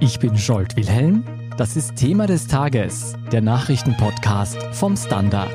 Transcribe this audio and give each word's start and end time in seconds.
Ich 0.00 0.20
bin 0.20 0.38
Scholt 0.38 0.76
Wilhelm. 0.76 1.24
Das 1.56 1.76
ist 1.76 1.96
Thema 1.96 2.28
des 2.28 2.46
Tages, 2.46 3.16
der 3.32 3.40
Nachrichtenpodcast 3.40 4.62
vom 4.70 4.96
Standard. 4.96 5.50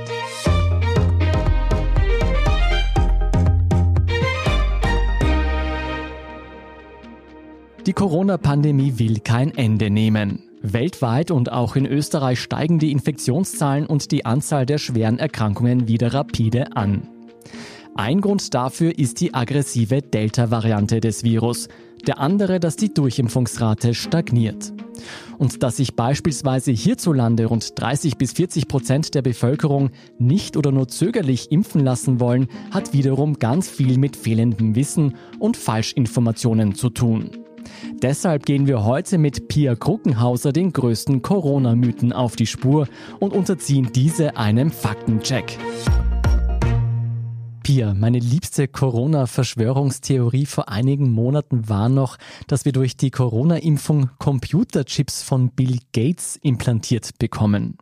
Die 7.85 7.93
Corona-Pandemie 7.93 8.99
will 8.99 9.21
kein 9.21 9.55
Ende 9.55 9.89
nehmen. 9.89 10.43
Weltweit 10.61 11.31
und 11.31 11.49
auch 11.49 11.77
in 11.77 11.85
Österreich 11.85 12.41
steigen 12.41 12.79
die 12.79 12.91
Infektionszahlen 12.91 13.85
und 13.85 14.11
die 14.11 14.25
Anzahl 14.25 14.65
der 14.65 14.77
schweren 14.77 15.19
Erkrankungen 15.19 15.87
wieder 15.87 16.13
rapide 16.13 16.75
an. 16.75 17.07
Ein 17.95 18.21
Grund 18.21 18.53
dafür 18.53 18.97
ist 18.97 19.21
die 19.21 19.33
aggressive 19.33 20.01
Delta-Variante 20.01 20.99
des 20.99 21.23
Virus, 21.23 21.69
der 22.07 22.19
andere, 22.19 22.59
dass 22.59 22.75
die 22.75 22.93
Durchimpfungsrate 22.93 23.93
stagniert. 23.93 24.73
Und 25.37 25.63
dass 25.63 25.77
sich 25.77 25.95
beispielsweise 25.95 26.71
hierzulande 26.71 27.45
rund 27.45 27.79
30 27.79 28.17
bis 28.17 28.33
40 28.33 28.67
Prozent 28.67 29.15
der 29.15 29.21
Bevölkerung 29.21 29.91
nicht 30.17 30.55
oder 30.55 30.71
nur 30.71 30.87
zögerlich 30.87 31.51
impfen 31.51 31.83
lassen 31.83 32.19
wollen, 32.19 32.47
hat 32.71 32.93
wiederum 32.93 33.39
ganz 33.39 33.69
viel 33.69 33.97
mit 33.97 34.15
fehlendem 34.15 34.75
Wissen 34.75 35.15
und 35.39 35.57
Falschinformationen 35.57 36.75
zu 36.75 36.89
tun. 36.89 37.31
Deshalb 38.01 38.45
gehen 38.45 38.67
wir 38.67 38.83
heute 38.83 39.17
mit 39.17 39.47
Pia 39.47 39.75
Kruckenhauser 39.75 40.51
den 40.51 40.73
größten 40.73 41.21
Corona-Mythen 41.21 42.13
auf 42.13 42.35
die 42.35 42.47
Spur 42.47 42.87
und 43.19 43.33
unterziehen 43.33 43.89
diese 43.93 44.37
einem 44.37 44.71
Faktencheck. 44.71 45.57
Pia, 47.63 47.93
meine 47.93 48.19
liebste 48.19 48.67
Corona-Verschwörungstheorie 48.67 50.45
vor 50.45 50.67
einigen 50.67 51.09
Monaten 51.13 51.69
war 51.69 51.87
noch, 51.87 52.17
dass 52.47 52.65
wir 52.65 52.73
durch 52.73 52.97
die 52.97 53.09
Corona-Impfung 53.09 54.09
Computerchips 54.19 55.23
von 55.23 55.49
Bill 55.49 55.79
Gates 55.93 56.37
implantiert 56.41 57.17
bekommen. 57.19 57.77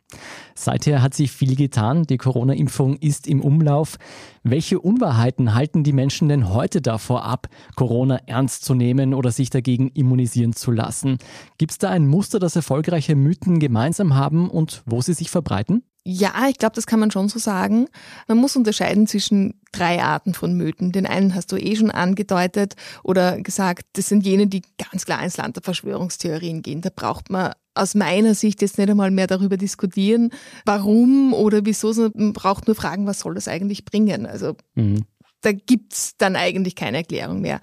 Seither 0.54 1.02
hat 1.02 1.14
sich 1.14 1.32
viel 1.32 1.56
getan. 1.56 2.04
Die 2.04 2.16
Corona-Impfung 2.16 2.94
ist 2.96 3.26
im 3.26 3.40
Umlauf. 3.40 3.96
Welche 4.44 4.78
Unwahrheiten 4.78 5.52
halten 5.52 5.82
die 5.82 5.92
Menschen 5.92 6.28
denn 6.28 6.48
heute 6.54 6.80
davor 6.80 7.24
ab, 7.24 7.48
Corona 7.74 8.20
ernst 8.26 8.64
zu 8.64 8.74
nehmen 8.74 9.14
oder 9.14 9.32
sich 9.32 9.50
dagegen 9.50 9.88
immunisieren 9.88 10.52
zu 10.52 10.70
lassen? 10.70 11.18
Gibt 11.58 11.72
es 11.72 11.78
da 11.78 11.90
ein 11.90 12.06
Muster, 12.06 12.38
das 12.38 12.54
erfolgreiche 12.54 13.16
Mythen 13.16 13.58
gemeinsam 13.58 14.14
haben 14.14 14.48
und 14.48 14.84
wo 14.86 15.00
sie 15.00 15.14
sich 15.14 15.30
verbreiten? 15.30 15.82
Ja, 16.04 16.48
ich 16.48 16.58
glaube, 16.58 16.74
das 16.74 16.86
kann 16.86 16.98
man 16.98 17.12
schon 17.12 17.28
so 17.28 17.38
sagen. 17.38 17.86
Man 18.26 18.38
muss 18.38 18.56
unterscheiden 18.56 19.06
zwischen 19.06 19.60
drei 19.70 20.02
Arten 20.02 20.34
von 20.34 20.54
Mythen. 20.56 20.90
Den 20.90 21.06
einen 21.06 21.34
hast 21.34 21.52
du 21.52 21.56
eh 21.56 21.76
schon 21.76 21.92
angedeutet 21.92 22.74
oder 23.04 23.40
gesagt, 23.40 23.84
das 23.92 24.08
sind 24.08 24.26
jene, 24.26 24.48
die 24.48 24.62
ganz 24.90 25.04
klar 25.04 25.22
ins 25.22 25.36
Land 25.36 25.56
der 25.56 25.62
Verschwörungstheorien 25.62 26.62
gehen. 26.62 26.80
Da 26.80 26.90
braucht 26.94 27.30
man 27.30 27.52
aus 27.74 27.94
meiner 27.94 28.34
Sicht 28.34 28.62
jetzt 28.62 28.78
nicht 28.78 28.90
einmal 28.90 29.12
mehr 29.12 29.28
darüber 29.28 29.56
diskutieren, 29.56 30.30
warum 30.64 31.32
oder 31.32 31.64
wieso, 31.64 31.92
sondern 31.92 32.24
man 32.24 32.32
braucht 32.32 32.66
nur 32.66 32.76
fragen, 32.76 33.06
was 33.06 33.20
soll 33.20 33.34
das 33.34 33.48
eigentlich 33.48 33.84
bringen. 33.84 34.26
Also 34.26 34.56
mhm 34.74 35.04
da 35.42 35.52
gibt's 35.52 36.16
dann 36.16 36.36
eigentlich 36.36 36.76
keine 36.76 36.98
Erklärung 36.98 37.40
mehr. 37.40 37.60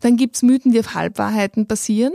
Dann 0.00 0.16
gibt's 0.16 0.42
Mythen, 0.42 0.72
die 0.72 0.80
auf 0.80 0.94
Halbwahrheiten 0.94 1.66
basieren. 1.66 2.12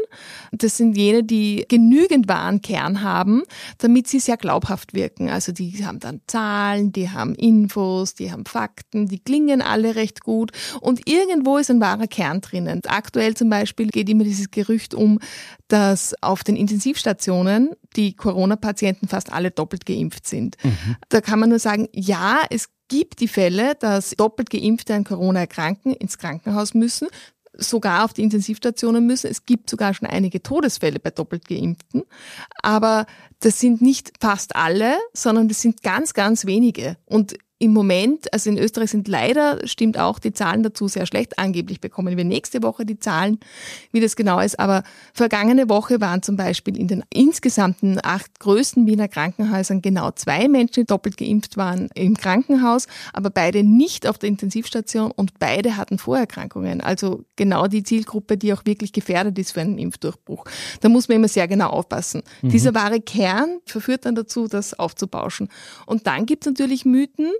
Das 0.52 0.78
sind 0.78 0.96
jene, 0.96 1.24
die 1.24 1.66
genügend 1.68 2.30
wahren 2.30 2.62
Kern 2.62 3.02
haben, 3.02 3.44
damit 3.80 4.08
sie 4.08 4.20
sehr 4.20 4.38
glaubhaft 4.38 4.94
wirken. 4.94 5.30
Also 5.30 5.52
die 5.52 5.86
haben 5.86 6.00
dann 6.00 6.22
Zahlen, 6.28 6.92
die 6.92 7.10
haben 7.10 7.36
Infos, 7.36 8.14
die 8.14 8.32
haben 8.32 8.46
Fakten, 8.46 9.08
die 9.08 9.20
klingen 9.20 9.62
alle 9.62 9.96
recht 9.96 10.22
gut 10.22 10.52
und 10.80 11.08
irgendwo 11.10 11.58
ist 11.58 11.72
ein 11.72 11.82
wahrer 11.82 12.08
Kern 12.08 12.42
drinnen. 12.42 12.82
Aktuell 12.86 13.36
zum 13.36 13.50
Beispiel 13.50 13.88
geht 13.88 14.10
immer 14.10 14.24
dieses 14.24 14.52
Gerücht 14.52 14.94
um, 14.94 15.20
dass 15.68 16.14
auf 16.22 16.44
den 16.44 16.56
Intensivstationen 16.56 17.72
die 17.96 18.16
Corona-Patienten 18.16 19.08
fast 19.08 19.34
alle 19.34 19.52
doppelt 19.52 19.86
geimpft 19.86 20.28
sind. 20.28 20.58
Mhm. 20.64 20.96
Da 21.10 21.22
kann 21.22 21.40
man 21.40 21.50
nur 21.50 21.60
sagen, 21.60 21.88
ja, 21.92 22.42
es 22.50 22.70
gibt 22.88 23.20
die 23.20 23.28
Fälle, 23.28 23.76
dass 23.76 24.12
doppelt 24.12 24.50
Geimpfte 24.50 24.94
an 24.94 25.04
Corona 25.04 25.42
erkranken, 25.42 25.94
ins 25.94 26.18
Krankenhaus 26.18 26.74
müssen, 26.74 27.08
sogar 27.54 28.06
auf 28.06 28.14
die 28.14 28.24
Intensivstationen 28.24 29.06
müssen. 29.06 29.30
Es 29.30 29.46
gibt 29.46 29.70
sogar 29.70 29.94
schon 29.94 30.08
einige 30.08 30.42
Todesfälle 30.42 31.00
bei 31.00 31.10
doppelt 31.10 31.48
Geimpften. 31.48 32.04
Aber 32.62 33.06
das 33.40 33.60
sind 33.60 33.82
nicht 33.82 34.12
fast 34.20 34.56
alle, 34.56 34.96
sondern 35.14 35.48
das 35.48 35.62
sind 35.62 35.82
ganz, 35.82 36.14
ganz 36.14 36.46
wenige. 36.46 36.98
Und 37.06 37.38
im 37.60 37.74
Moment, 37.74 38.32
also 38.34 38.52
in 38.52 38.58
Österreich 38.60 38.92
sind 38.92 39.08
leider, 39.08 39.60
stimmt 39.66 39.98
auch 39.98 40.20
die 40.20 40.32
Zahlen 40.32 40.62
dazu 40.62 40.88
sehr 40.88 41.08
schlecht. 41.08 41.40
Angeblich 41.40 41.82
bekommen 41.82 42.16
wir 42.16 42.24
nächste 42.24 42.62
Woche 42.62 42.86
die 42.86 43.00
Zahlen, 43.00 43.40
wie 43.92 44.00
das 44.00 44.16
genau 44.16 44.40
ist. 44.40 44.60
Aber 44.60 44.84
vergangene 45.12 45.68
Woche 45.68 46.00
waren 46.00 46.22
zum 46.22 46.36
Beispiel 46.36 46.78
in 46.78 46.88
den 46.88 47.04
insgesamten 47.12 47.98
acht 48.04 48.40
größten 48.40 48.86
Wiener 48.86 49.08
Krankenhäusern 49.08 49.82
genau 49.82 50.12
zwei 50.12 50.48
Menschen, 50.48 50.82
die 50.82 50.86
doppelt 50.86 51.18
geimpft 51.18 51.58
waren 51.58 51.90
im 51.96 52.16
Krankenhaus, 52.16 52.86
aber 53.12 53.32
beide 53.32 53.64
nicht 53.64 54.08
auf 54.08 54.20
der 54.20 54.30
Intensivstation 54.30 55.10
und 55.10 55.40
beide 55.40 55.78
hatten 55.78 55.98
Vorerkrankungen. 55.98 56.82
Also 56.82 57.24
genau 57.38 57.66
die 57.66 57.82
Zielgruppe, 57.82 58.38
die 58.38 58.54
auch 58.54 58.66
wirklich 58.66 58.94
gefährdet 58.94 59.40
ist 59.40 59.54
für 59.54 59.62
einen 59.62 59.80
Impfdurchbruch. 59.80 60.46
Da 60.82 60.90
muss 60.90 61.08
man 61.08 61.18
immer 61.18 61.28
sehr 61.28 61.48
genau 61.48 61.70
aufpassen. 61.70 62.22
Mhm. 62.44 62.50
Dieser 62.50 62.76
wahre 62.76 63.02
Kern 63.02 63.60
verführt 63.66 64.06
dann 64.06 64.14
dazu, 64.14 64.48
das 64.48 64.78
aufzubauschen. 64.78 65.50
Und 65.88 66.06
dann 66.06 66.28
gibt 66.28 66.46
es 66.46 66.52
natürlich 66.52 66.86
Mythen, 66.86 67.32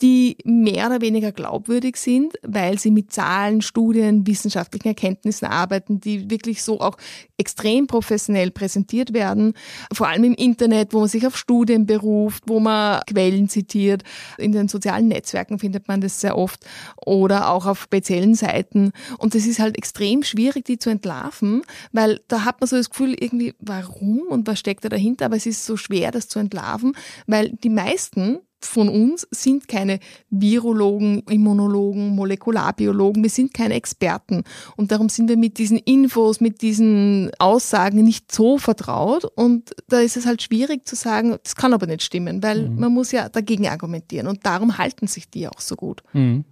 die 0.00 0.36
mehr 0.44 0.86
oder 0.86 1.00
weniger 1.00 1.32
glaubwürdig 1.32 1.96
sind, 1.96 2.34
weil 2.42 2.78
sie 2.78 2.90
mit 2.90 3.12
Zahlen, 3.12 3.62
Studien, 3.62 4.26
wissenschaftlichen 4.26 4.88
Erkenntnissen 4.88 5.46
arbeiten, 5.46 6.00
die 6.00 6.30
wirklich 6.30 6.62
so 6.62 6.80
auch 6.80 6.96
extrem 7.36 7.86
professionell 7.86 8.50
präsentiert 8.50 9.12
werden, 9.12 9.54
vor 9.92 10.08
allem 10.08 10.24
im 10.24 10.34
Internet, 10.34 10.92
wo 10.92 11.00
man 11.00 11.08
sich 11.08 11.26
auf 11.26 11.36
Studien 11.36 11.86
beruft, 11.86 12.44
wo 12.46 12.60
man 12.60 13.00
Quellen 13.08 13.48
zitiert. 13.48 14.04
In 14.38 14.52
den 14.52 14.68
sozialen 14.68 15.08
Netzwerken 15.08 15.58
findet 15.58 15.88
man 15.88 16.00
das 16.00 16.20
sehr 16.20 16.36
oft 16.36 16.64
oder 17.04 17.50
auch 17.50 17.66
auf 17.66 17.82
speziellen 17.82 18.34
Seiten. 18.34 18.92
Und 19.18 19.34
das 19.34 19.46
ist 19.46 19.58
halt 19.58 19.76
extrem 19.76 20.22
schwierig, 20.22 20.64
die 20.64 20.78
zu 20.78 20.90
entlarven, 20.90 21.62
weil 21.92 22.20
da 22.28 22.44
hat 22.44 22.60
man 22.60 22.68
so 22.68 22.76
das 22.76 22.90
Gefühl, 22.90 23.16
irgendwie, 23.18 23.54
warum 23.58 24.22
und 24.28 24.46
was 24.46 24.60
steckt 24.60 24.84
da 24.84 24.88
dahinter? 24.88 25.26
Aber 25.26 25.36
es 25.36 25.46
ist 25.46 25.66
so 25.66 25.76
schwer, 25.76 26.12
das 26.12 26.28
zu 26.28 26.38
entlarven, 26.38 26.92
weil 27.26 27.50
die 27.62 27.70
meisten 27.70 28.38
von 28.60 28.88
uns 28.88 29.26
sind 29.30 29.68
keine 29.68 30.00
Virologen, 30.30 31.22
Immunologen, 31.28 32.14
Molekularbiologen, 32.14 33.22
wir 33.22 33.30
sind 33.30 33.54
keine 33.54 33.74
Experten. 33.74 34.44
Und 34.76 34.90
darum 34.92 35.08
sind 35.08 35.28
wir 35.28 35.36
mit 35.36 35.58
diesen 35.58 35.78
Infos, 35.78 36.40
mit 36.40 36.62
diesen 36.62 37.30
Aussagen 37.38 38.04
nicht 38.04 38.32
so 38.32 38.58
vertraut. 38.58 39.24
Und 39.24 39.74
da 39.88 40.00
ist 40.00 40.16
es 40.16 40.26
halt 40.26 40.42
schwierig 40.42 40.86
zu 40.86 40.96
sagen, 40.96 41.36
das 41.42 41.54
kann 41.54 41.72
aber 41.72 41.86
nicht 41.86 42.02
stimmen, 42.02 42.42
weil 42.42 42.68
mhm. 42.68 42.80
man 42.80 42.92
muss 42.92 43.12
ja 43.12 43.28
dagegen 43.28 43.68
argumentieren. 43.68 44.26
Und 44.26 44.44
darum 44.44 44.78
halten 44.78 45.06
sich 45.06 45.30
die 45.30 45.48
auch 45.48 45.60
so 45.60 45.76
gut. 45.76 46.02
Mhm. 46.12 46.44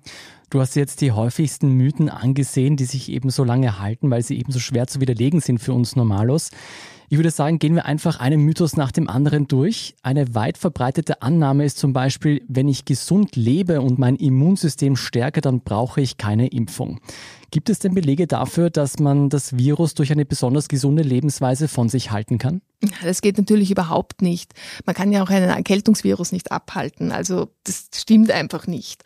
Du 0.48 0.60
hast 0.60 0.76
jetzt 0.76 1.00
die 1.00 1.10
häufigsten 1.10 1.72
Mythen 1.72 2.08
angesehen, 2.08 2.76
die 2.76 2.84
sich 2.84 3.10
eben 3.10 3.30
so 3.30 3.42
lange 3.42 3.80
halten, 3.80 4.10
weil 4.10 4.22
sie 4.22 4.38
eben 4.38 4.52
so 4.52 4.60
schwer 4.60 4.86
zu 4.86 5.00
widerlegen 5.00 5.40
sind 5.40 5.58
für 5.58 5.72
uns 5.72 5.96
Normalos. 5.96 6.50
Ich 7.08 7.18
würde 7.18 7.30
sagen, 7.30 7.58
gehen 7.58 7.74
wir 7.74 7.86
einfach 7.86 8.18
einen 8.18 8.40
Mythos 8.40 8.76
nach 8.76 8.90
dem 8.90 9.08
anderen 9.08 9.46
durch. 9.46 9.94
Eine 10.02 10.34
weit 10.34 10.58
verbreitete 10.58 11.22
Annahme 11.22 11.64
ist 11.64 11.78
zum 11.78 11.92
Beispiel, 11.92 12.42
wenn 12.48 12.66
ich 12.66 12.84
gesund 12.84 13.36
lebe 13.36 13.80
und 13.80 13.98
mein 13.98 14.16
Immunsystem 14.16 14.96
stärke, 14.96 15.40
dann 15.40 15.60
brauche 15.60 16.00
ich 16.00 16.18
keine 16.18 16.48
Impfung. 16.48 17.00
Gibt 17.56 17.70
es 17.70 17.78
denn 17.78 17.94
Belege 17.94 18.26
dafür, 18.26 18.68
dass 18.68 18.98
man 18.98 19.30
das 19.30 19.56
Virus 19.56 19.94
durch 19.94 20.12
eine 20.12 20.26
besonders 20.26 20.68
gesunde 20.68 21.02
Lebensweise 21.02 21.68
von 21.68 21.88
sich 21.88 22.10
halten 22.10 22.36
kann? 22.36 22.60
Das 23.02 23.22
geht 23.22 23.38
natürlich 23.38 23.70
überhaupt 23.70 24.20
nicht. 24.20 24.52
Man 24.84 24.94
kann 24.94 25.10
ja 25.10 25.22
auch 25.22 25.30
einen 25.30 25.48
Erkältungsvirus 25.48 26.32
nicht 26.32 26.52
abhalten. 26.52 27.12
Also 27.12 27.48
das 27.64 27.86
stimmt 27.94 28.30
einfach 28.30 28.66
nicht. 28.66 29.04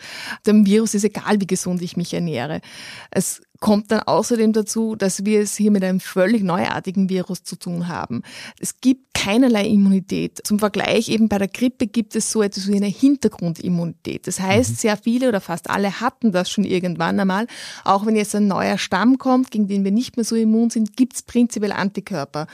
Dem 0.48 0.66
Virus 0.66 0.94
ist 0.94 1.04
egal, 1.04 1.40
wie 1.40 1.46
gesund 1.46 1.80
ich 1.80 1.96
mich 1.96 2.12
ernähre. 2.12 2.60
Es 3.12 3.40
kommt 3.60 3.92
dann 3.92 4.00
außerdem 4.00 4.52
dazu, 4.52 4.96
dass 4.96 5.24
wir 5.24 5.40
es 5.42 5.54
hier 5.54 5.70
mit 5.70 5.84
einem 5.84 6.00
völlig 6.00 6.42
neuartigen 6.42 7.08
Virus 7.08 7.44
zu 7.44 7.54
tun 7.54 7.86
haben. 7.86 8.22
Es 8.58 8.80
gibt 8.80 9.09
keinerlei 9.20 9.66
Immunität. 9.66 10.40
Zum 10.44 10.58
Vergleich 10.58 11.08
eben 11.10 11.28
bei 11.28 11.36
der 11.36 11.48
Grippe 11.48 11.86
gibt 11.86 12.16
es 12.16 12.32
so 12.32 12.42
etwas 12.42 12.68
wie 12.68 12.76
eine 12.76 12.86
Hintergrundimmunität. 12.86 14.26
Das 14.26 14.40
heißt, 14.40 14.70
mhm. 14.70 14.76
sehr 14.76 14.96
viele 14.96 15.28
oder 15.28 15.40
fast 15.40 15.68
alle 15.68 16.00
hatten 16.00 16.32
das 16.32 16.50
schon 16.50 16.64
irgendwann 16.64 17.20
einmal. 17.20 17.46
Auch 17.84 18.06
wenn 18.06 18.16
jetzt 18.16 18.34
ein 18.34 18.46
neuer 18.46 18.78
Stamm 18.78 19.18
kommt, 19.18 19.50
gegen 19.50 19.68
den 19.68 19.84
wir 19.84 19.90
nicht 19.90 20.16
mehr 20.16 20.24
so 20.24 20.36
immun 20.36 20.70
sind, 20.70 20.96
gibt 20.96 21.16
es 21.16 21.22
prinzipiell 21.22 21.72
Antikörper. 21.72 22.46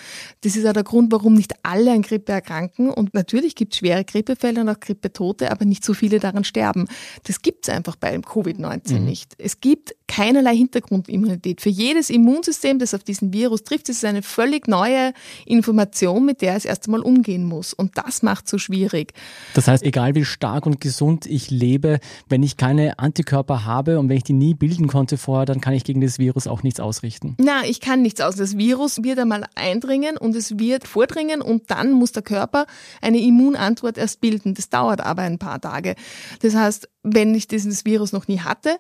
Das 0.43 0.57
ist 0.57 0.67
auch 0.67 0.73
der 0.73 0.83
Grund, 0.83 1.13
warum 1.13 1.35
nicht 1.35 1.55
alle 1.63 1.93
an 1.93 2.03
Grippe 2.03 2.33
erkranken. 2.33 2.91
Und 2.91 3.15
natürlich 3.15 3.55
gibt 3.55 3.75
es 3.75 3.79
schwere 3.79 4.05
Grippefälle 4.05 4.61
und 4.61 4.69
auch 4.69 4.81
Grippetote, 4.81 5.53
aber 5.53 5.65
nicht 5.65 5.85
so 5.85 5.95
viele 5.95 6.19
daran 6.19 6.43
sterben. 6.43 6.89
Das 7.25 7.43
gibt 7.43 7.69
es 7.69 7.75
einfach 7.75 7.97
bei 7.97 8.17
Covid-19 8.17 8.99
mhm. 8.99 9.05
nicht. 9.05 9.35
Es 9.39 9.61
gibt 9.61 9.95
keinerlei 10.09 10.57
Hintergrund 10.57 11.07
Grundimmunität. 11.07 11.61
Für 11.61 11.69
jedes 11.69 12.11
Immunsystem, 12.11 12.79
das 12.79 12.95
auf 12.95 13.05
diesen 13.05 13.33
Virus 13.33 13.65
trifft, 13.65 13.89
ist 13.89 13.99
es 13.99 14.05
eine 14.05 14.23
völlig 14.23 14.69
neue 14.69 15.13
Information, 15.45 16.25
mit 16.25 16.43
der 16.43 16.56
es 16.57 16.65
erst 16.65 16.87
einmal 16.87 17.01
umgehen 17.01 17.45
muss. 17.45 17.73
Und 17.73 17.99
das 17.99 18.23
macht 18.23 18.49
so 18.49 18.59
schwierig. 18.59 19.13
Das 19.55 19.69
heißt, 19.69 19.83
egal 19.83 20.15
wie 20.15 20.25
stark 20.25 20.67
und 20.67 20.81
gesund 20.81 21.27
ich 21.27 21.51
lebe, 21.51 21.99
wenn 22.29 22.43
ich 22.43 22.57
keine 22.57 22.99
Antikörper 22.99 23.65
habe 23.65 23.99
und 23.99 24.09
wenn 24.09 24.17
ich 24.17 24.25
die 24.25 24.33
nie 24.33 24.55
bilden 24.55 24.89
konnte 24.89 25.19
vorher, 25.19 25.47
dann 25.47 25.61
kann 25.61 25.75
ich 25.75 25.85
gegen 25.85 26.01
das 26.01 26.19
Virus 26.19 26.47
auch 26.47 26.63
nichts 26.63 26.81
ausrichten. 26.81 27.37
Na, 27.39 27.65
ich 27.65 27.81
kann 27.81 28.03
nichts 28.03 28.21
aus. 28.21 28.37
Das 28.37 28.57
Virus 28.57 29.03
wird 29.03 29.19
einmal 29.19 29.45
eindringen 29.55 30.17
und 30.17 30.35
es 30.35 30.59
wird 30.59 30.87
vordringen 30.87 31.43
und 31.43 31.71
dann 31.71 31.93
muss 31.93 32.13
der 32.13 32.23
Körper 32.23 32.67
eine 33.01 33.19
Immunantwort 33.19 33.99
erst 33.99 34.21
bilden. 34.21 34.55
Das 34.55 34.69
dauert 34.69 35.01
aber 35.01 35.23
ein 35.23 35.39
paar 35.39 35.61
Tage. 35.61 35.95
Das 36.43 36.55
heißt, 36.55 36.89
wenn 37.03 37.35
ich 37.35 37.49
dieses 37.49 37.85
Virus 37.85 38.13
noch 38.13 38.29
nie 38.29 38.41
hatte, 38.41 38.77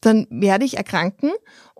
dann 0.00 0.26
werde 0.30 0.64
ich 0.64 0.76
erkranken 0.76 1.30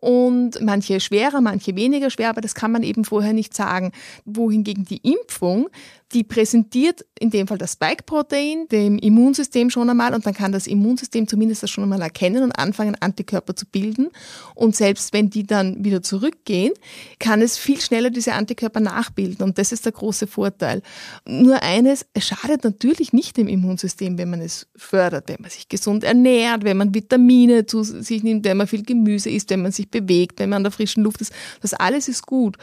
und 0.00 0.60
manche 0.60 1.00
schwerer, 1.00 1.40
manche 1.40 1.76
weniger 1.76 2.10
schwer, 2.10 2.30
aber 2.30 2.40
das 2.40 2.54
kann 2.54 2.72
man 2.72 2.82
eben 2.82 3.04
vorher 3.04 3.32
nicht 3.32 3.54
sagen. 3.54 3.92
Wohingegen 4.24 4.84
die 4.84 4.98
Impfung 4.98 5.68
die 6.12 6.24
präsentiert 6.24 7.04
in 7.18 7.30
dem 7.30 7.46
Fall 7.46 7.58
das 7.58 7.74
Spike-Protein 7.74 8.66
dem 8.70 8.98
Immunsystem 8.98 9.70
schon 9.70 9.88
einmal 9.88 10.12
und 10.14 10.26
dann 10.26 10.34
kann 10.34 10.50
das 10.50 10.66
Immunsystem 10.66 11.28
zumindest 11.28 11.62
das 11.62 11.70
schon 11.70 11.84
einmal 11.84 12.02
erkennen 12.02 12.42
und 12.42 12.52
anfangen, 12.52 12.96
Antikörper 12.98 13.54
zu 13.54 13.66
bilden. 13.66 14.08
Und 14.54 14.74
selbst 14.74 15.12
wenn 15.12 15.30
die 15.30 15.46
dann 15.46 15.84
wieder 15.84 16.02
zurückgehen, 16.02 16.72
kann 17.20 17.42
es 17.42 17.58
viel 17.58 17.80
schneller 17.80 18.10
diese 18.10 18.32
Antikörper 18.32 18.80
nachbilden 18.80 19.44
und 19.44 19.58
das 19.58 19.70
ist 19.70 19.84
der 19.84 19.92
große 19.92 20.26
Vorteil. 20.26 20.82
Nur 21.26 21.62
eines, 21.62 22.06
es 22.12 22.26
schadet 22.26 22.64
natürlich 22.64 23.12
nicht 23.12 23.36
dem 23.36 23.46
Immunsystem, 23.46 24.18
wenn 24.18 24.30
man 24.30 24.40
es 24.40 24.66
fördert, 24.74 25.28
wenn 25.28 25.40
man 25.40 25.50
sich 25.50 25.68
gesund 25.68 26.02
ernährt, 26.02 26.64
wenn 26.64 26.76
man 26.76 26.92
Vitamine 26.92 27.66
zu 27.66 27.84
sich 27.84 28.24
nimmt, 28.24 28.44
wenn 28.44 28.56
man 28.56 28.66
viel 28.66 28.82
Gemüse 28.82 29.30
isst, 29.30 29.50
wenn 29.50 29.62
man 29.62 29.72
sich 29.72 29.89
bewegt, 29.90 30.38
wenn 30.38 30.50
man 30.50 30.58
an 30.58 30.64
der 30.64 30.72
frischen 30.72 31.04
Luft 31.04 31.20
ist. 31.20 31.32
Das 31.60 31.74
alles 31.74 32.08
ist 32.08 32.26
gut 32.26 32.56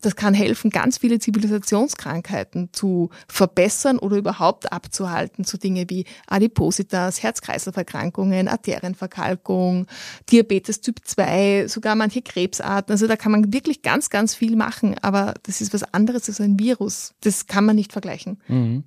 das 0.00 0.14
kann 0.14 0.34
helfen, 0.34 0.70
ganz 0.70 0.98
viele 0.98 1.18
Zivilisationskrankheiten 1.18 2.70
zu 2.72 3.10
verbessern 3.28 3.98
oder 3.98 4.16
überhaupt 4.16 4.72
abzuhalten, 4.72 5.44
so 5.44 5.58
Dinge 5.58 5.86
wie 5.88 6.04
Adipositas, 6.28 7.22
Herz-Kreislauf-Erkrankungen, 7.22 8.48
Arterienverkalkung, 8.48 9.86
Diabetes 10.30 10.80
Typ 10.80 11.00
2, 11.04 11.66
sogar 11.66 11.96
manche 11.96 12.22
Krebsarten. 12.22 12.92
Also 12.92 13.06
da 13.06 13.16
kann 13.16 13.32
man 13.32 13.52
wirklich 13.52 13.82
ganz, 13.82 14.08
ganz 14.08 14.34
viel 14.34 14.54
machen, 14.54 14.96
aber 15.02 15.34
das 15.42 15.60
ist 15.60 15.74
was 15.74 15.82
anderes 15.94 16.28
als 16.28 16.40
ein 16.40 16.58
Virus. 16.58 17.14
Das 17.22 17.46
kann 17.46 17.64
man 17.64 17.76
nicht 17.76 17.92
vergleichen. 17.92 18.40
Mhm. 18.46 18.84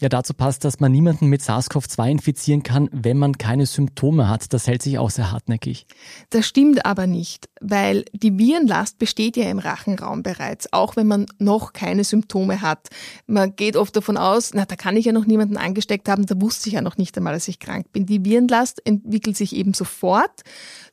Ja, 0.00 0.08
dazu 0.08 0.32
passt, 0.32 0.64
dass 0.64 0.80
man 0.80 0.90
niemanden 0.92 1.26
mit 1.26 1.42
SARS-CoV-2 1.42 2.10
infizieren 2.10 2.62
kann, 2.62 2.88
wenn 2.90 3.18
man 3.18 3.36
keine 3.36 3.66
Symptome 3.66 4.30
hat. 4.30 4.54
Das 4.54 4.66
hält 4.66 4.80
sich 4.80 4.98
auch 4.98 5.10
sehr 5.10 5.30
hartnäckig. 5.30 5.86
Das 6.30 6.46
stimmt 6.46 6.86
aber 6.86 7.06
nicht, 7.06 7.50
weil 7.60 8.06
die 8.14 8.38
Virenlast 8.38 8.98
besteht 8.98 9.36
ja 9.36 9.50
im 9.50 9.58
Rachenraum 9.58 10.22
bereits, 10.22 10.72
auch 10.72 10.96
wenn 10.96 11.06
man 11.06 11.26
noch 11.38 11.74
keine 11.74 12.04
Symptome 12.04 12.62
hat. 12.62 12.88
Man 13.26 13.54
geht 13.56 13.76
oft 13.76 13.94
davon 13.94 14.16
aus, 14.16 14.54
na, 14.54 14.64
da 14.64 14.74
kann 14.74 14.96
ich 14.96 15.04
ja 15.04 15.12
noch 15.12 15.26
niemanden 15.26 15.58
angesteckt 15.58 16.08
haben, 16.08 16.24
da 16.24 16.40
wusste 16.40 16.70
ich 16.70 16.76
ja 16.76 16.80
noch 16.80 16.96
nicht 16.96 17.14
einmal, 17.18 17.34
dass 17.34 17.46
ich 17.46 17.58
krank 17.58 17.92
bin. 17.92 18.06
Die 18.06 18.24
Virenlast 18.24 18.80
entwickelt 18.86 19.36
sich 19.36 19.54
eben 19.54 19.74
sofort. 19.74 20.44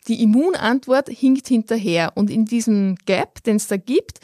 Die 0.10 0.22
Immunantwort 0.22 1.08
hinkt 1.08 1.48
hinterher 1.48 2.12
und 2.16 2.30
in 2.30 2.44
diesem 2.44 2.98
Gap, 3.06 3.42
den 3.44 3.56
es 3.56 3.68
da 3.68 3.78
gibt, 3.78 4.20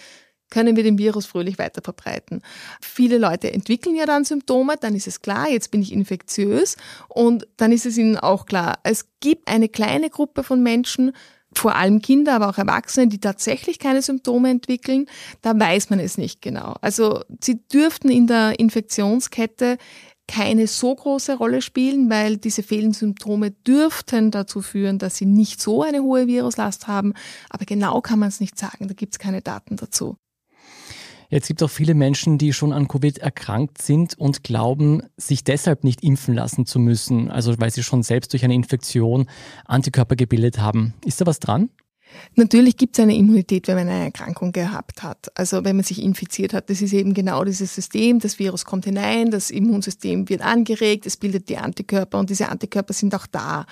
können 0.53 0.75
wir 0.75 0.83
den 0.83 1.00
Virus 1.00 1.25
fröhlich 1.25 1.57
weiter 1.57 1.81
verbreiten. 1.81 2.44
Viele 2.79 3.17
Leute 3.17 3.51
entwickeln 3.51 3.95
ja 3.95 4.05
dann 4.05 4.23
Symptome, 4.23 4.75
dann 4.79 4.94
ist 4.94 5.07
es 5.07 5.21
klar, 5.21 5.50
jetzt 5.50 5.71
bin 5.71 5.81
ich 5.81 5.91
infektiös 5.91 6.77
und 7.09 7.47
dann 7.57 7.71
ist 7.71 7.88
es 7.88 7.97
ihnen 7.97 8.17
auch 8.17 8.45
klar, 8.45 8.77
es 8.83 9.07
gibt 9.19 9.47
eine 9.47 9.67
kleine 9.67 10.11
Gruppe 10.11 10.44
von 10.44 10.61
Menschen, 10.61 11.13
vor 11.55 11.75
allem 11.75 12.01
Kinder, 12.01 12.35
aber 12.35 12.50
auch 12.50 12.57
Erwachsene, 12.59 13.07
die 13.07 13.19
tatsächlich 13.19 13.79
keine 13.79 14.03
Symptome 14.03 14.51
entwickeln, 14.51 15.07
da 15.41 15.59
weiß 15.59 15.89
man 15.89 16.00
es 16.00 16.19
nicht 16.19 16.41
genau. 16.41 16.75
Also 16.81 17.21
sie 17.41 17.67
dürften 17.67 18.09
in 18.09 18.27
der 18.27 18.59
Infektionskette 18.59 19.77
keine 20.27 20.67
so 20.67 20.95
große 20.95 21.35
Rolle 21.35 21.61
spielen, 21.61 22.09
weil 22.09 22.38
diese 22.38 22.63
fehlenden 22.63 22.94
Symptome 22.94 23.51
dürften 23.51 24.29
dazu 24.29 24.61
führen, 24.61 25.00
dass 25.00 25.17
sie 25.17 25.25
nicht 25.25 25.61
so 25.61 25.81
eine 25.83 26.01
hohe 26.01 26.27
Viruslast 26.27 26.88
haben. 26.88 27.13
Aber 27.50 27.65
genau 27.65 28.01
kann 28.01 28.19
man 28.19 28.29
es 28.29 28.39
nicht 28.39 28.57
sagen, 28.57 28.88
da 28.88 28.94
gibt 28.94 29.13
es 29.13 29.19
keine 29.19 29.41
Daten 29.41 29.75
dazu. 29.77 30.17
Jetzt 31.33 31.47
gibt 31.47 31.63
es 31.63 31.65
auch 31.65 31.74
viele 31.74 31.95
Menschen, 31.95 32.38
die 32.38 32.53
schon 32.53 32.71
an 32.74 32.88
Covid 32.88 33.18
erkrankt 33.18 33.81
sind 33.81 34.15
und 34.19 34.44
glauben, 34.44 35.01
sich 35.18 35.44
deshalb 35.44 35.83
nicht 35.83 36.03
impfen 36.03 36.35
lassen 36.35 36.68
zu 36.68 36.77
müssen, 36.77 37.31
also 37.31 37.56
weil 37.57 37.71
sie 37.71 37.81
schon 37.81 38.03
selbst 38.03 38.33
durch 38.33 38.44
eine 38.44 38.53
Infektion 38.53 39.25
Antikörper 39.65 40.15
gebildet 40.15 40.59
haben. 40.59 40.94
Ist 41.03 41.21
da 41.21 41.25
was 41.25 41.39
dran? 41.39 41.71
Natürlich 42.36 42.77
gibt 42.77 42.98
es 42.98 43.04
eine 43.04 43.15
Immunität, 43.15 43.68
wenn 43.68 43.75
man 43.75 43.88
eine 43.89 44.06
Erkrankung 44.06 44.51
gehabt 44.51 45.04
hat. 45.04 45.31
Also 45.36 45.63
wenn 45.63 45.75
man 45.75 45.86
sich 45.86 46.01
infiziert 46.01 46.54
hat, 46.54 46.69
das 46.69 46.81
ist 46.81 46.94
eben 46.94 47.13
genau 47.13 47.44
dieses 47.44 47.75
System. 47.75 48.19
Das 48.19 48.39
Virus 48.39 48.65
kommt 48.65 48.86
hinein, 48.86 49.31
das 49.31 49.51
Immunsystem 49.51 50.30
wird 50.30 50.42
angeregt, 50.42 51.06
es 51.06 51.18
bildet 51.18 51.50
die 51.50 51.57
Antikörper 51.57 52.19
und 52.19 52.30
diese 52.30 52.50
Antikörper 52.50 52.94
sind 52.94 53.13
auch 53.15 53.27
da. 53.27 53.65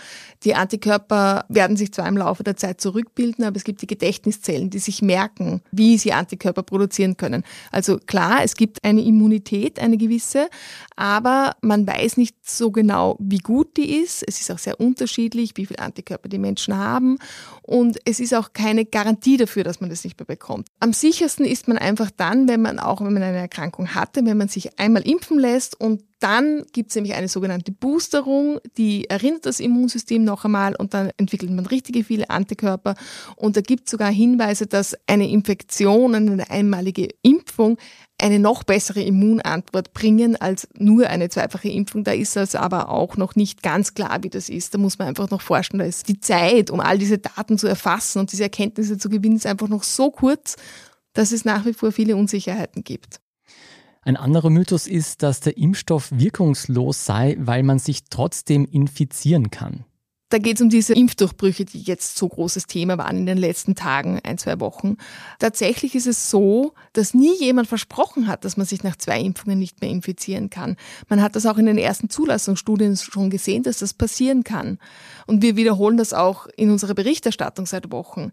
Die 0.43 0.55
Antikörper 0.55 1.45
werden 1.49 1.77
sich 1.77 1.91
zwar 1.93 2.07
im 2.07 2.17
Laufe 2.17 2.43
der 2.43 2.55
Zeit 2.55 2.81
zurückbilden, 2.81 3.43
aber 3.45 3.57
es 3.57 3.63
gibt 3.63 3.81
die 3.81 3.88
Gedächtniszellen, 3.88 4.69
die 4.69 4.79
sich 4.79 5.01
merken, 5.01 5.61
wie 5.71 5.97
sie 5.97 6.13
Antikörper 6.13 6.63
produzieren 6.63 7.17
können. 7.17 7.43
Also 7.71 7.97
klar, 7.97 8.43
es 8.43 8.55
gibt 8.55 8.83
eine 8.83 9.01
Immunität, 9.01 9.79
eine 9.79 9.97
gewisse, 9.97 10.49
aber 10.95 11.55
man 11.61 11.88
weiß 11.88 12.17
nicht 12.17 12.35
so 12.43 12.71
genau, 12.71 13.17
wie 13.19 13.39
gut 13.39 13.77
die 13.77 14.01
ist. 14.01 14.23
Es 14.27 14.39
ist 14.39 14.51
auch 14.51 14.59
sehr 14.59 14.79
unterschiedlich, 14.79 15.53
wie 15.55 15.65
viel 15.65 15.77
Antikörper 15.77 16.29
die 16.29 16.38
Menschen 16.38 16.77
haben 16.77 17.17
und 17.63 17.97
es 18.05 18.19
ist 18.19 18.30
auch 18.33 18.53
keine 18.53 18.85
Garantie 18.85 19.37
dafür, 19.37 19.63
dass 19.63 19.81
man 19.81 19.89
das 19.89 20.03
nicht 20.03 20.19
mehr 20.19 20.25
bekommt. 20.25 20.67
Am 20.79 20.93
sichersten 20.93 21.45
ist 21.45 21.67
man 21.67 21.77
einfach 21.77 22.11
dann, 22.15 22.47
wenn 22.47 22.61
man 22.61 22.79
auch, 22.79 23.01
wenn 23.01 23.13
man 23.13 23.23
eine 23.23 23.37
Erkrankung 23.37 23.93
hatte, 23.95 24.25
wenn 24.25 24.37
man 24.37 24.47
sich 24.47 24.79
einmal 24.79 25.03
impfen 25.03 25.39
lässt 25.39 25.79
und 25.79 26.03
dann 26.21 26.63
gibt 26.71 26.91
es 26.91 26.95
nämlich 26.95 27.15
eine 27.15 27.27
sogenannte 27.27 27.71
Boosterung, 27.71 28.59
die 28.77 29.09
erinnert 29.09 29.45
das 29.47 29.59
Immunsystem 29.59 30.23
noch 30.23 30.45
einmal 30.45 30.75
und 30.75 30.94
dann 30.94 31.09
entwickelt 31.18 31.51
man 31.51 31.65
richtige 31.65 32.03
viele 32.03 32.29
Antikörper. 32.29 32.95
Und 33.35 33.57
da 33.57 33.62
gibt 33.62 33.85
es 33.85 33.91
sogar 33.91 34.12
Hinweise, 34.12 34.68
dass 34.68 34.95
eine 35.07 35.27
Infektion, 35.27 36.13
eine 36.13 36.50
einmalige 36.50 37.09
Impfung 37.23 37.77
eine 38.21 38.38
noch 38.38 38.63
bessere 38.63 39.01
Immunantwort 39.01 39.94
bringen 39.94 40.35
als 40.35 40.68
nur 40.77 41.07
eine 41.07 41.29
zweifache 41.29 41.69
Impfung. 41.69 42.03
Da 42.03 42.12
ist 42.12 42.38
es 42.38 42.53
aber 42.53 42.89
auch 42.89 43.17
noch 43.17 43.35
nicht 43.35 43.63
ganz 43.63 43.95
klar, 43.95 44.19
wie 44.21 44.29
das 44.29 44.47
ist. 44.47 44.75
Da 44.75 44.77
muss 44.77 45.00
man 45.00 45.07
einfach 45.07 45.31
noch 45.31 45.41
forschen. 45.41 45.79
Da 45.79 45.85
ist 45.85 46.07
die 46.07 46.19
Zeit, 46.19 46.69
um 46.69 46.79
all 46.79 47.00
diese 47.00 47.17
Daten 47.17 47.57
zu 47.57 47.65
erfassen 47.65 48.19
und 48.19 48.31
diese 48.31 48.44
Erkenntnisse 48.44 49.00
zu 49.00 49.09
gewinnen, 49.09 49.38
ist 49.38 49.47
einfach 49.47 49.69
noch 49.69 49.81
so 49.81 50.12
kurz, 50.12 50.56
dass 51.13 51.31
es 51.31 51.45
nach 51.45 51.65
wie 51.65 51.74
vor 51.74 51.91
viele 51.91 52.15
Unsicherheiten 52.15 52.83
gibt. 52.83 53.20
Ein 54.03 54.18
anderer 54.18 54.50
Mythos 54.50 54.88
ist, 54.88 55.21
dass 55.21 55.42
der 55.42 55.57
Impfstoff 55.57 56.09
wirkungslos 56.12 57.06
sei, 57.06 57.38
weil 57.39 57.62
man 57.62 57.77
sich 57.77 58.06
trotzdem 58.09 58.65
infizieren 58.65 59.51
kann. 59.51 59.86
Da 60.31 60.38
geht 60.38 60.56
es 60.56 60.62
um 60.62 60.69
diese 60.69 60.94
Impfdurchbrüche, 60.94 61.65
die 61.65 61.81
jetzt 61.81 62.18
so 62.18 62.30
großes 62.30 62.65
Thema 62.65 62.98
waren 62.98 63.18
in 63.18 63.25
den 63.25 63.38
letzten 63.38 63.75
Tagen, 63.75 64.21
ein, 64.24 64.38
zwei 64.38 64.62
Wochen. 64.62 64.95
Tatsächlich 65.39 65.94
ist 65.94 66.07
es 66.07 66.31
so, 66.31 66.74
dass 66.93 67.13
nie 67.13 67.38
jemand 67.38 67.67
versprochen 67.67 68.27
hat, 68.27 68.46
dass 68.46 68.55
man 68.55 68.65
sich 68.65 68.81
nach 68.81 68.96
zwei 68.96 69.20
Impfungen 69.20 69.60
nicht 69.60 69.81
mehr 69.81 69.89
infizieren 69.89 70.50
kann. 70.50 70.77
Man 71.10 71.22
hat 71.22 71.36
das 71.36 71.46
auch 71.46 71.58
in 71.58 71.65
den 71.65 71.77
ersten 71.77 72.10
Zulassungsstudien 72.10 72.96
schon 72.96 73.29
gesehen, 73.29 73.63
dass 73.63 73.79
das 73.79 73.93
passieren 73.93 74.46
kann. 74.46 74.79
Und 75.27 75.41
wir 75.41 75.58
wiederholen 75.58 75.98
das 75.98 76.13
auch 76.13 76.48
in 76.55 76.72
unserer 76.72 76.93
Berichterstattung 76.93 77.65
seit 77.65 77.91
Wochen. 77.91 78.31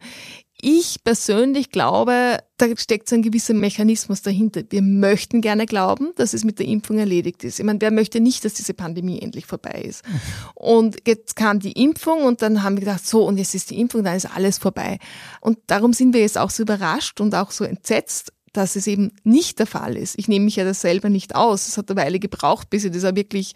Ich 0.61 1.05
persönlich 1.05 1.71
glaube, 1.71 2.39
da 2.57 2.67
steckt 2.77 3.09
so 3.09 3.15
ein 3.15 3.23
gewisser 3.23 3.55
Mechanismus 3.55 4.23
dahinter. 4.23 4.63
Wir 4.69 4.83
möchten 4.83 5.41
gerne 5.41 5.67
glauben, 5.67 6.11
dass 6.17 6.35
es 6.35 6.45
mit 6.45 6.59
der 6.59 6.67
Impfung 6.67 6.99
erledigt 6.99 7.45
ist. 7.45 7.61
Ich 7.61 7.65
meine, 7.65 7.81
wer 7.81 7.93
möchte 7.93 8.19
nicht, 8.19 8.45
dass 8.45 8.55
diese 8.55 8.75
Pandemie 8.75 9.21
endlich 9.21 9.47
vorbei 9.47 9.83
ist? 9.87 10.03
Und 10.57 10.97
jetzt 11.07 11.37
kam 11.37 11.61
die 11.61 11.81
Impfung 11.81 12.25
und 12.25 12.43
dann 12.43 12.65
haben 12.65 12.77
wir 12.77 12.81
gedacht, 12.81 13.07
so, 13.07 13.25
und 13.25 13.39
jetzt 13.39 13.55
ist 13.55 13.71
die 13.71 13.81
Impfung, 13.81 14.03
dann 14.03 14.17
ist 14.17 14.27
alles 14.27 14.59
vorbei. 14.59 14.99
Und 15.41 15.59
darum 15.69 15.93
sind 15.93 16.13
wir 16.13 16.23
jetzt 16.23 16.37
auch 16.37 16.51
so 16.51 16.65
überrascht 16.65 17.21
und 17.21 17.35
auch 17.37 17.53
so 17.53 17.65
entsetzt, 17.65 18.33
dass 18.53 18.75
es 18.75 18.89
eben 18.89 19.13
nicht 19.23 19.61
der 19.61 19.67
Fall 19.67 19.97
ist. 19.97 20.19
Ich 20.19 20.27
nehme 20.27 20.47
mich 20.47 20.57
ja 20.57 20.65
das 20.65 20.81
selber 20.81 21.09
nicht 21.09 21.37
aus. 21.37 21.69
Es 21.69 21.79
hat 21.79 21.91
eine 21.91 22.01
Weile 22.01 22.19
gebraucht, 22.19 22.71
bis 22.71 22.85
ich 22.85 22.91
das 22.91 23.05
auch 23.05 23.15
wirklich 23.15 23.53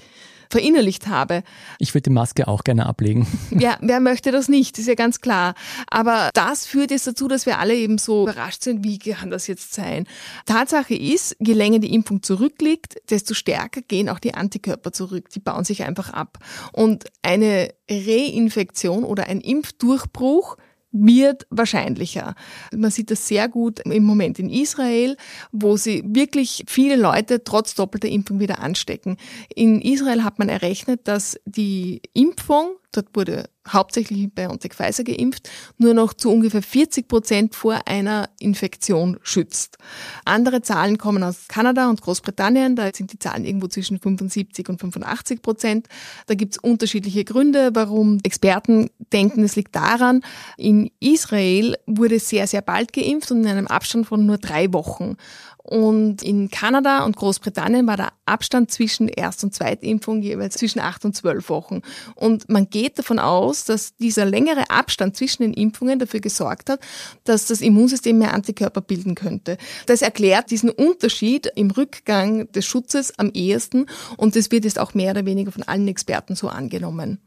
verinnerlicht 0.52 1.08
habe. 1.08 1.42
Ich 1.78 1.94
würde 1.94 2.02
die 2.02 2.10
Maske 2.10 2.46
auch 2.46 2.62
gerne 2.62 2.86
ablegen. 2.86 3.26
Ja, 3.62 3.76
wer 3.80 4.00
möchte 4.00 4.32
das 4.32 4.48
nicht, 4.48 4.78
ist 4.78 4.88
ja 4.88 4.94
ganz 4.94 5.20
klar. 5.20 5.54
Aber 5.88 6.30
das 6.34 6.66
führt 6.66 6.90
jetzt 6.90 7.06
dazu, 7.06 7.28
dass 7.28 7.46
wir 7.46 7.58
alle 7.58 7.74
eben 7.74 7.98
so 7.98 8.22
überrascht 8.22 8.62
sind, 8.62 8.82
wie 8.82 8.98
kann 8.98 9.30
das 9.30 9.46
jetzt 9.46 9.74
sein? 9.74 10.06
Tatsache 10.46 10.94
ist, 10.94 11.36
je 11.38 11.52
länger 11.52 11.78
die 11.78 11.94
Impfung 11.94 12.22
zurückliegt, 12.22 12.96
desto 13.10 13.34
stärker 13.34 13.82
gehen 13.82 14.08
auch 14.08 14.18
die 14.18 14.34
Antikörper 14.34 14.92
zurück. 14.92 15.28
Die 15.30 15.38
bauen 15.38 15.64
sich 15.64 15.84
einfach 15.84 16.10
ab. 16.10 16.38
Und 16.72 17.04
eine 17.22 17.68
Reinfektion 17.88 19.04
oder 19.04 19.26
ein 19.28 19.40
Impfdurchbruch 19.40 20.56
wird 20.92 21.46
wahrscheinlicher. 21.50 22.34
Man 22.72 22.90
sieht 22.90 23.10
das 23.10 23.26
sehr 23.26 23.48
gut 23.48 23.80
im 23.80 24.04
Moment 24.04 24.38
in 24.38 24.50
Israel, 24.50 25.16
wo 25.50 25.76
sie 25.76 26.02
wirklich 26.06 26.64
viele 26.66 26.96
Leute 26.96 27.42
trotz 27.44 27.74
doppelter 27.74 28.08
Impfung 28.08 28.40
wieder 28.40 28.60
anstecken. 28.60 29.16
In 29.54 29.80
Israel 29.80 30.22
hat 30.24 30.38
man 30.38 30.48
errechnet, 30.48 31.08
dass 31.08 31.40
die 31.46 32.02
Impfung 32.12 32.76
dort 32.92 33.08
wurde 33.14 33.48
hauptsächlich 33.68 34.32
BioNTech 34.34 34.72
Pfizer 34.72 35.04
geimpft, 35.04 35.48
nur 35.78 35.94
noch 35.94 36.14
zu 36.14 36.30
ungefähr 36.30 36.62
40 36.62 37.06
Prozent 37.06 37.54
vor 37.54 37.86
einer 37.86 38.28
Infektion 38.40 39.18
schützt. 39.22 39.78
Andere 40.24 40.62
Zahlen 40.62 40.98
kommen 40.98 41.22
aus 41.22 41.46
Kanada 41.48 41.88
und 41.88 42.00
Großbritannien, 42.00 42.74
da 42.74 42.90
sind 42.92 43.12
die 43.12 43.18
Zahlen 43.18 43.44
irgendwo 43.44 43.68
zwischen 43.68 44.00
75 44.00 44.68
und 44.68 44.80
85 44.80 45.42
Prozent. 45.42 45.88
Da 46.26 46.34
gibt 46.34 46.54
es 46.54 46.58
unterschiedliche 46.58 47.24
Gründe, 47.24 47.70
warum 47.74 48.18
Experten 48.24 48.90
denken, 49.12 49.44
es 49.44 49.56
liegt 49.56 49.76
daran, 49.76 50.22
in 50.56 50.90
Israel 50.98 51.76
wurde 51.86 52.18
sehr, 52.18 52.46
sehr 52.46 52.62
bald 52.62 52.92
geimpft 52.92 53.30
und 53.30 53.42
in 53.42 53.48
einem 53.48 53.68
Abstand 53.68 54.06
von 54.06 54.26
nur 54.26 54.38
drei 54.38 54.72
Wochen. 54.72 55.16
Und 55.64 56.22
in 56.22 56.50
Kanada 56.50 57.04
und 57.04 57.16
Großbritannien 57.16 57.86
war 57.86 57.96
der 57.96 58.12
Abstand 58.26 58.72
zwischen 58.72 59.08
Erst- 59.08 59.44
und 59.44 59.54
Zweitimpfung 59.54 60.20
jeweils 60.20 60.56
zwischen 60.56 60.80
acht 60.80 61.04
und 61.04 61.14
zwölf 61.14 61.48
Wochen. 61.48 61.82
Und 62.16 62.48
man 62.48 62.68
geht 62.68 62.98
davon 62.98 63.20
aus, 63.20 63.64
dass 63.64 63.96
dieser 63.96 64.24
längere 64.24 64.70
Abstand 64.70 65.16
zwischen 65.16 65.42
den 65.42 65.54
Impfungen 65.54 66.00
dafür 66.00 66.20
gesorgt 66.20 66.68
hat, 66.68 66.80
dass 67.24 67.46
das 67.46 67.60
Immunsystem 67.60 68.18
mehr 68.18 68.34
Antikörper 68.34 68.80
bilden 68.80 69.14
könnte. 69.14 69.56
Das 69.86 70.02
erklärt 70.02 70.50
diesen 70.50 70.70
Unterschied 70.70 71.46
im 71.54 71.70
Rückgang 71.70 72.50
des 72.52 72.66
Schutzes 72.66 73.18
am 73.18 73.30
ehesten 73.32 73.86
und 74.16 74.34
das 74.34 74.50
wird 74.50 74.64
jetzt 74.64 74.80
auch 74.80 74.94
mehr 74.94 75.12
oder 75.12 75.26
weniger 75.26 75.52
von 75.52 75.62
allen 75.62 75.86
Experten 75.86 76.34
so 76.34 76.48
angenommen. 76.48 77.18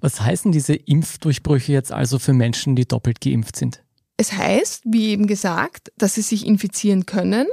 Was 0.00 0.20
heißen 0.20 0.52
diese 0.52 0.74
Impfdurchbrüche 0.74 1.72
jetzt 1.72 1.90
also 1.90 2.18
für 2.18 2.34
Menschen, 2.34 2.76
die 2.76 2.86
doppelt 2.86 3.20
geimpft 3.20 3.56
sind? 3.56 3.82
Es 4.16 4.32
heißt, 4.32 4.82
wie 4.86 5.08
eben 5.08 5.26
gesagt, 5.26 5.90
dass 5.96 6.14
sie 6.14 6.22
sich 6.22 6.46
infizieren 6.46 7.06
können, 7.06 7.46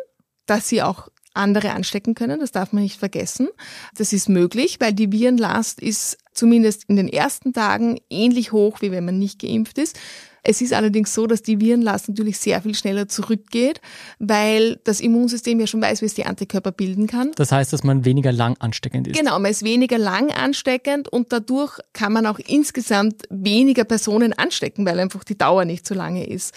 dass 0.51 0.67
sie 0.67 0.81
auch 0.81 1.07
andere 1.33 1.71
anstecken 1.71 2.13
können, 2.13 2.41
das 2.41 2.51
darf 2.51 2.73
man 2.73 2.83
nicht 2.83 2.99
vergessen. 2.99 3.47
Das 3.95 4.11
ist 4.11 4.27
möglich, 4.27 4.81
weil 4.81 4.91
die 4.91 5.13
Virenlast 5.13 5.79
ist 5.79 6.17
zumindest 6.33 6.83
in 6.89 6.97
den 6.97 7.07
ersten 7.07 7.53
Tagen 7.53 8.01
ähnlich 8.09 8.51
hoch, 8.51 8.81
wie 8.81 8.91
wenn 8.91 9.05
man 9.05 9.17
nicht 9.17 9.39
geimpft 9.39 9.77
ist. 9.77 9.97
Es 10.43 10.61
ist 10.61 10.73
allerdings 10.73 11.13
so, 11.13 11.27
dass 11.27 11.43
die 11.43 11.59
Virenlast 11.59 12.09
natürlich 12.09 12.39
sehr 12.39 12.61
viel 12.61 12.73
schneller 12.73 13.07
zurückgeht, 13.07 13.79
weil 14.17 14.79
das 14.83 14.99
Immunsystem 14.99 15.59
ja 15.59 15.67
schon 15.67 15.81
weiß, 15.81 16.01
wie 16.01 16.05
es 16.05 16.15
die 16.15 16.25
Antikörper 16.25 16.71
bilden 16.71 17.07
kann. 17.07 17.31
Das 17.35 17.51
heißt, 17.51 17.71
dass 17.71 17.83
man 17.83 18.05
weniger 18.05 18.31
lang 18.31 18.57
ansteckend 18.59 19.07
ist. 19.07 19.17
Genau, 19.17 19.37
man 19.39 19.51
ist 19.51 19.63
weniger 19.63 19.97
lang 19.97 20.31
ansteckend 20.31 21.07
und 21.09 21.31
dadurch 21.31 21.79
kann 21.93 22.11
man 22.13 22.25
auch 22.25 22.39
insgesamt 22.39 23.23
weniger 23.29 23.83
Personen 23.83 24.33
anstecken, 24.33 24.85
weil 24.85 24.99
einfach 24.99 25.23
die 25.23 25.37
Dauer 25.37 25.65
nicht 25.65 25.87
so 25.87 25.93
lange 25.93 26.25
ist. 26.25 26.55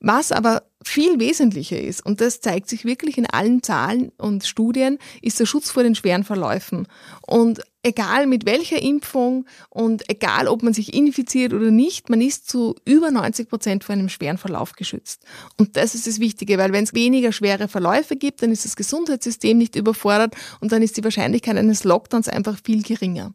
Was 0.00 0.32
aber 0.32 0.62
viel 0.82 1.18
wesentlicher 1.18 1.80
ist, 1.80 2.04
und 2.06 2.20
das 2.20 2.40
zeigt 2.40 2.68
sich 2.68 2.84
wirklich 2.84 3.18
in 3.18 3.26
allen 3.26 3.62
Zahlen 3.62 4.12
und 4.18 4.46
Studien, 4.46 4.98
ist 5.20 5.40
der 5.40 5.46
Schutz 5.46 5.70
vor 5.70 5.82
den 5.82 5.94
schweren 5.94 6.24
Verläufen. 6.24 6.86
Und 7.26 7.60
egal 7.86 8.26
mit 8.26 8.44
welcher 8.46 8.82
Impfung 8.82 9.46
und 9.70 10.10
egal 10.10 10.48
ob 10.48 10.62
man 10.62 10.74
sich 10.74 10.92
infiziert 10.92 11.54
oder 11.54 11.70
nicht, 11.70 12.10
man 12.10 12.20
ist 12.20 12.50
zu 12.50 12.74
über 12.84 13.10
90 13.10 13.48
Prozent 13.48 13.84
vor 13.84 13.94
einem 13.94 14.08
schweren 14.08 14.38
Verlauf 14.38 14.72
geschützt. 14.72 15.22
Und 15.56 15.76
das 15.76 15.94
ist 15.94 16.06
das 16.06 16.18
Wichtige, 16.18 16.58
weil 16.58 16.72
wenn 16.72 16.84
es 16.84 16.94
weniger 16.94 17.30
schwere 17.30 17.68
Verläufe 17.68 18.16
gibt, 18.16 18.42
dann 18.42 18.50
ist 18.50 18.64
das 18.64 18.74
Gesundheitssystem 18.74 19.56
nicht 19.56 19.76
überfordert 19.76 20.34
und 20.60 20.72
dann 20.72 20.82
ist 20.82 20.96
die 20.96 21.04
Wahrscheinlichkeit 21.04 21.56
eines 21.56 21.84
Lockdowns 21.84 22.28
einfach 22.28 22.58
viel 22.62 22.82
geringer. 22.82 23.32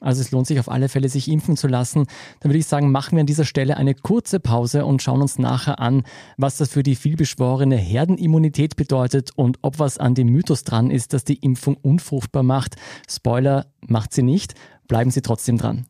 Also 0.00 0.20
es 0.20 0.30
lohnt 0.30 0.46
sich 0.46 0.60
auf 0.60 0.70
alle 0.70 0.88
Fälle, 0.88 1.08
sich 1.08 1.28
impfen 1.28 1.56
zu 1.56 1.68
lassen. 1.68 2.06
Dann 2.40 2.50
würde 2.50 2.58
ich 2.58 2.66
sagen, 2.66 2.90
machen 2.90 3.16
wir 3.16 3.20
an 3.20 3.26
dieser 3.26 3.44
Stelle 3.44 3.76
eine 3.76 3.94
kurze 3.94 4.40
Pause 4.40 4.84
und 4.84 5.02
schauen 5.02 5.22
uns 5.22 5.38
nachher 5.38 5.80
an, 5.80 6.04
was 6.36 6.56
das 6.56 6.70
für 6.70 6.82
die 6.82 6.96
vielbeschworene 6.96 7.76
Herdenimmunität 7.76 8.76
bedeutet 8.76 9.30
und 9.36 9.58
ob 9.62 9.78
was 9.78 9.98
an 9.98 10.14
dem 10.14 10.28
Mythos 10.28 10.64
dran 10.64 10.90
ist, 10.90 11.12
dass 11.12 11.24
die 11.24 11.36
Impfung 11.36 11.76
unfruchtbar 11.76 12.42
macht. 12.42 12.76
Spoiler, 13.08 13.66
macht 13.86 14.12
sie 14.12 14.22
nicht. 14.22 14.54
Bleiben 14.88 15.10
Sie 15.10 15.22
trotzdem 15.22 15.58
dran. 15.58 15.86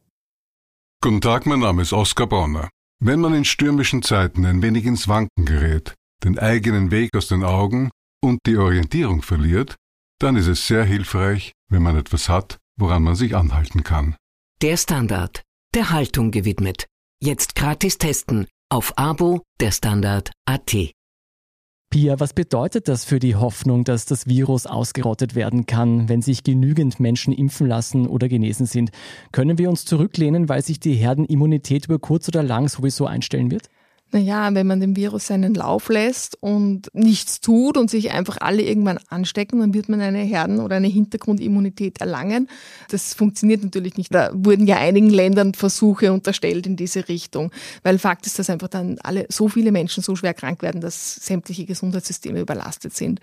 Guten 1.02 1.20
Tag, 1.20 1.46
mein 1.46 1.60
Name 1.60 1.82
ist 1.82 1.92
Oskar 1.92 2.26
Bonner. 2.26 2.70
Wenn 2.98 3.20
man 3.20 3.34
in 3.34 3.44
stürmischen 3.44 4.02
Zeiten 4.02 4.46
ein 4.46 4.62
wenig 4.62 4.86
ins 4.86 5.06
Wanken 5.06 5.44
gerät, 5.44 5.94
den 6.24 6.38
eigenen 6.38 6.90
Weg 6.90 7.10
aus 7.14 7.28
den 7.28 7.44
Augen 7.44 7.90
und 8.22 8.38
die 8.46 8.56
Orientierung 8.56 9.20
verliert, 9.20 9.76
dann 10.18 10.36
ist 10.36 10.46
es 10.46 10.66
sehr 10.66 10.84
hilfreich, 10.84 11.52
wenn 11.68 11.82
man 11.82 11.96
etwas 11.96 12.30
hat, 12.30 12.56
woran 12.76 13.02
man 13.02 13.14
sich 13.14 13.36
anhalten 13.36 13.82
kann. 13.82 14.16
Der 14.62 14.76
Standard, 14.76 15.42
der 15.74 15.90
Haltung 15.90 16.30
gewidmet. 16.30 16.86
Jetzt 17.20 17.54
gratis 17.54 17.98
testen 17.98 18.46
auf 18.70 18.96
Abo 18.96 19.42
der 19.60 19.70
Standard 19.70 20.32
AT. 20.44 20.92
Pia, 21.90 22.18
was 22.18 22.34
bedeutet 22.34 22.88
das 22.88 23.04
für 23.04 23.20
die 23.20 23.36
Hoffnung, 23.36 23.84
dass 23.84 24.06
das 24.06 24.26
Virus 24.26 24.66
ausgerottet 24.66 25.34
werden 25.36 25.66
kann, 25.66 26.08
wenn 26.08 26.20
sich 26.20 26.42
genügend 26.42 26.98
Menschen 26.98 27.32
impfen 27.32 27.68
lassen 27.68 28.08
oder 28.08 28.28
genesen 28.28 28.66
sind? 28.66 28.90
Können 29.30 29.56
wir 29.56 29.70
uns 29.70 29.84
zurücklehnen, 29.84 30.48
weil 30.48 30.62
sich 30.62 30.80
die 30.80 30.94
Herdenimmunität 30.94 31.86
über 31.86 31.98
kurz 31.98 32.28
oder 32.28 32.42
lang 32.42 32.68
sowieso 32.68 33.06
einstellen 33.06 33.52
wird? 33.52 33.68
Naja, 34.12 34.54
wenn 34.54 34.68
man 34.68 34.78
dem 34.78 34.94
Virus 34.94 35.26
seinen 35.26 35.54
Lauf 35.54 35.88
lässt 35.88 36.40
und 36.40 36.88
nichts 36.94 37.40
tut 37.40 37.76
und 37.76 37.90
sich 37.90 38.12
einfach 38.12 38.36
alle 38.40 38.62
irgendwann 38.62 39.00
anstecken, 39.08 39.58
dann 39.58 39.74
wird 39.74 39.88
man 39.88 40.00
eine 40.00 40.20
Herden- 40.20 40.60
oder 40.60 40.76
eine 40.76 40.86
Hintergrundimmunität 40.86 42.00
erlangen. 42.00 42.48
Das 42.88 43.14
funktioniert 43.14 43.64
natürlich 43.64 43.96
nicht. 43.96 44.14
Da 44.14 44.30
wurden 44.32 44.68
ja 44.68 44.76
einigen 44.76 45.10
Ländern 45.10 45.54
Versuche 45.54 46.12
unterstellt 46.12 46.68
in 46.68 46.76
diese 46.76 47.08
Richtung, 47.08 47.50
weil 47.82 47.98
Fakt 47.98 48.26
ist, 48.26 48.38
dass 48.38 48.48
einfach 48.48 48.68
dann 48.68 48.98
alle 49.02 49.26
so 49.28 49.48
viele 49.48 49.72
Menschen 49.72 50.04
so 50.04 50.14
schwer 50.14 50.34
krank 50.34 50.62
werden, 50.62 50.80
dass 50.80 51.16
sämtliche 51.16 51.64
Gesundheitssysteme 51.64 52.38
überlastet 52.40 52.94
sind. 52.94 53.18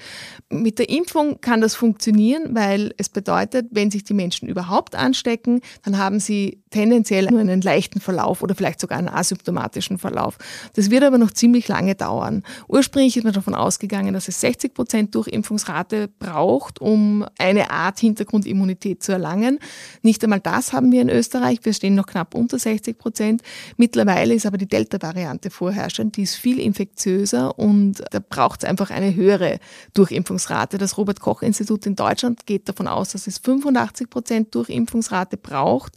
Mit 0.50 0.80
der 0.80 0.90
Impfung 0.90 1.40
kann 1.40 1.62
das 1.62 1.76
funktionieren, 1.76 2.56
weil 2.56 2.94
es 2.98 3.08
bedeutet, 3.08 3.68
wenn 3.72 3.90
sich 3.90 4.04
die 4.04 4.14
Menschen 4.14 4.50
überhaupt 4.50 4.96
anstecken, 4.96 5.62
dann 5.84 5.98
haben 5.98 6.20
sie 6.20 6.62
tendenziell 6.72 7.28
nur 7.28 7.40
einen 7.40 7.62
leichten 7.62 8.02
Verlauf 8.02 8.42
oder 8.42 8.54
vielleicht 8.54 8.82
sogar 8.82 8.98
einen 8.98 9.10
asymptomatischen 9.10 9.98
Verlauf. 9.98 10.38
Das 10.74 10.90
wird 10.90 11.04
aber 11.04 11.18
noch 11.18 11.32
ziemlich 11.32 11.68
lange 11.68 11.96
dauern. 11.96 12.44
Ursprünglich 12.68 13.16
ist 13.18 13.24
man 13.24 13.34
davon 13.34 13.56
ausgegangen, 13.56 14.14
dass 14.14 14.28
es 14.28 14.42
60 14.42 14.74
Prozent 14.74 15.16
Durchimpfungsrate 15.16 16.10
braucht, 16.20 16.82
um 16.82 17.26
eine 17.38 17.72
Art 17.72 18.00
Hintergrundimmunität 18.00 19.04
zu 19.04 19.12
erlangen. 19.12 19.60
Nicht 20.02 20.24
einmal 20.24 20.40
das 20.40 20.74
haben 20.74 20.92
wir 20.92 21.02
in 21.02 21.10
Österreich. 21.10 21.60
Wir 21.64 21.74
stehen 21.74 21.96
noch 21.96 22.08
knapp 22.08 22.36
unter 22.36 22.58
60 22.58 22.98
Prozent. 22.98 23.42
Mittlerweile 23.78 24.34
ist 24.34 24.46
aber 24.46 24.58
die 24.58 24.68
Delta-Variante 24.68 25.50
vorherrschend. 25.50 26.18
Die 26.18 26.24
ist 26.24 26.36
viel 26.36 26.60
infektiöser 26.60 27.58
und 27.58 28.04
da 28.12 28.20
braucht 28.20 28.64
es 28.64 28.70
einfach 28.70 28.90
eine 28.90 29.14
höhere 29.16 29.60
Durchimpfungsrate. 29.94 30.78
Das 30.78 30.98
Robert-Koch-Institut 30.98 31.86
in 31.86 31.96
Deutschland 31.96 32.46
geht 32.46 32.68
davon 32.68 32.88
aus, 32.88 33.12
dass 33.12 33.28
es 33.28 33.38
85 33.38 34.10
Prozent 34.10 34.56
Durchimpfungsrate 34.56 35.38
braucht. 35.38 35.94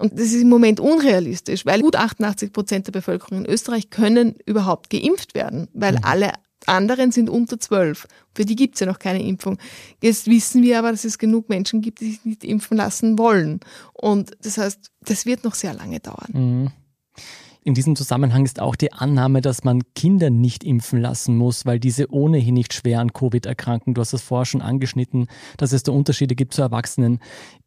Und 0.00 0.14
das 0.14 0.28
ist 0.28 0.40
im 0.40 0.48
Moment 0.48 0.80
unrealistisch, 0.80 1.66
weil 1.66 1.82
gut 1.82 1.94
88 1.94 2.52
Prozent 2.52 2.86
der 2.86 2.92
Bevölkerung 2.92 3.44
in 3.44 3.46
Österreich 3.46 3.90
können 3.90 4.34
überhaupt 4.46 4.88
geimpft 4.88 5.34
werden, 5.34 5.68
weil 5.74 5.92
mhm. 5.92 6.04
alle 6.04 6.32
anderen 6.66 7.12
sind 7.12 7.28
unter 7.28 7.60
zwölf. 7.60 8.06
Für 8.34 8.46
die 8.46 8.56
gibt 8.56 8.74
es 8.74 8.80
ja 8.80 8.86
noch 8.86 8.98
keine 8.98 9.22
Impfung. 9.22 9.58
Jetzt 10.02 10.26
wissen 10.26 10.62
wir 10.62 10.78
aber, 10.78 10.90
dass 10.90 11.04
es 11.04 11.18
genug 11.18 11.50
Menschen 11.50 11.82
gibt, 11.82 12.00
die 12.00 12.12
sich 12.12 12.24
nicht 12.24 12.44
impfen 12.44 12.78
lassen 12.78 13.18
wollen. 13.18 13.60
Und 13.92 14.30
das 14.42 14.56
heißt, 14.56 14.90
das 15.04 15.26
wird 15.26 15.44
noch 15.44 15.54
sehr 15.54 15.74
lange 15.74 16.00
dauern. 16.00 16.30
Mhm. 16.32 16.70
In 17.62 17.74
diesem 17.74 17.94
Zusammenhang 17.94 18.46
ist 18.46 18.58
auch 18.58 18.74
die 18.74 18.94
Annahme, 18.94 19.42
dass 19.42 19.64
man 19.64 19.82
Kinder 19.94 20.30
nicht 20.30 20.64
impfen 20.64 20.98
lassen 20.98 21.36
muss, 21.36 21.66
weil 21.66 21.78
diese 21.78 22.10
ohnehin 22.10 22.54
nicht 22.54 22.72
schwer 22.72 23.00
an 23.00 23.12
Covid 23.12 23.44
erkranken. 23.44 23.92
Du 23.92 24.00
hast 24.00 24.14
das 24.14 24.22
vorher 24.22 24.46
schon 24.46 24.62
angeschnitten, 24.62 25.26
dass 25.58 25.72
es 25.72 25.82
da 25.82 25.92
Unterschiede 25.92 26.34
gibt 26.34 26.54
zu 26.54 26.62
Erwachsenen. 26.62 27.18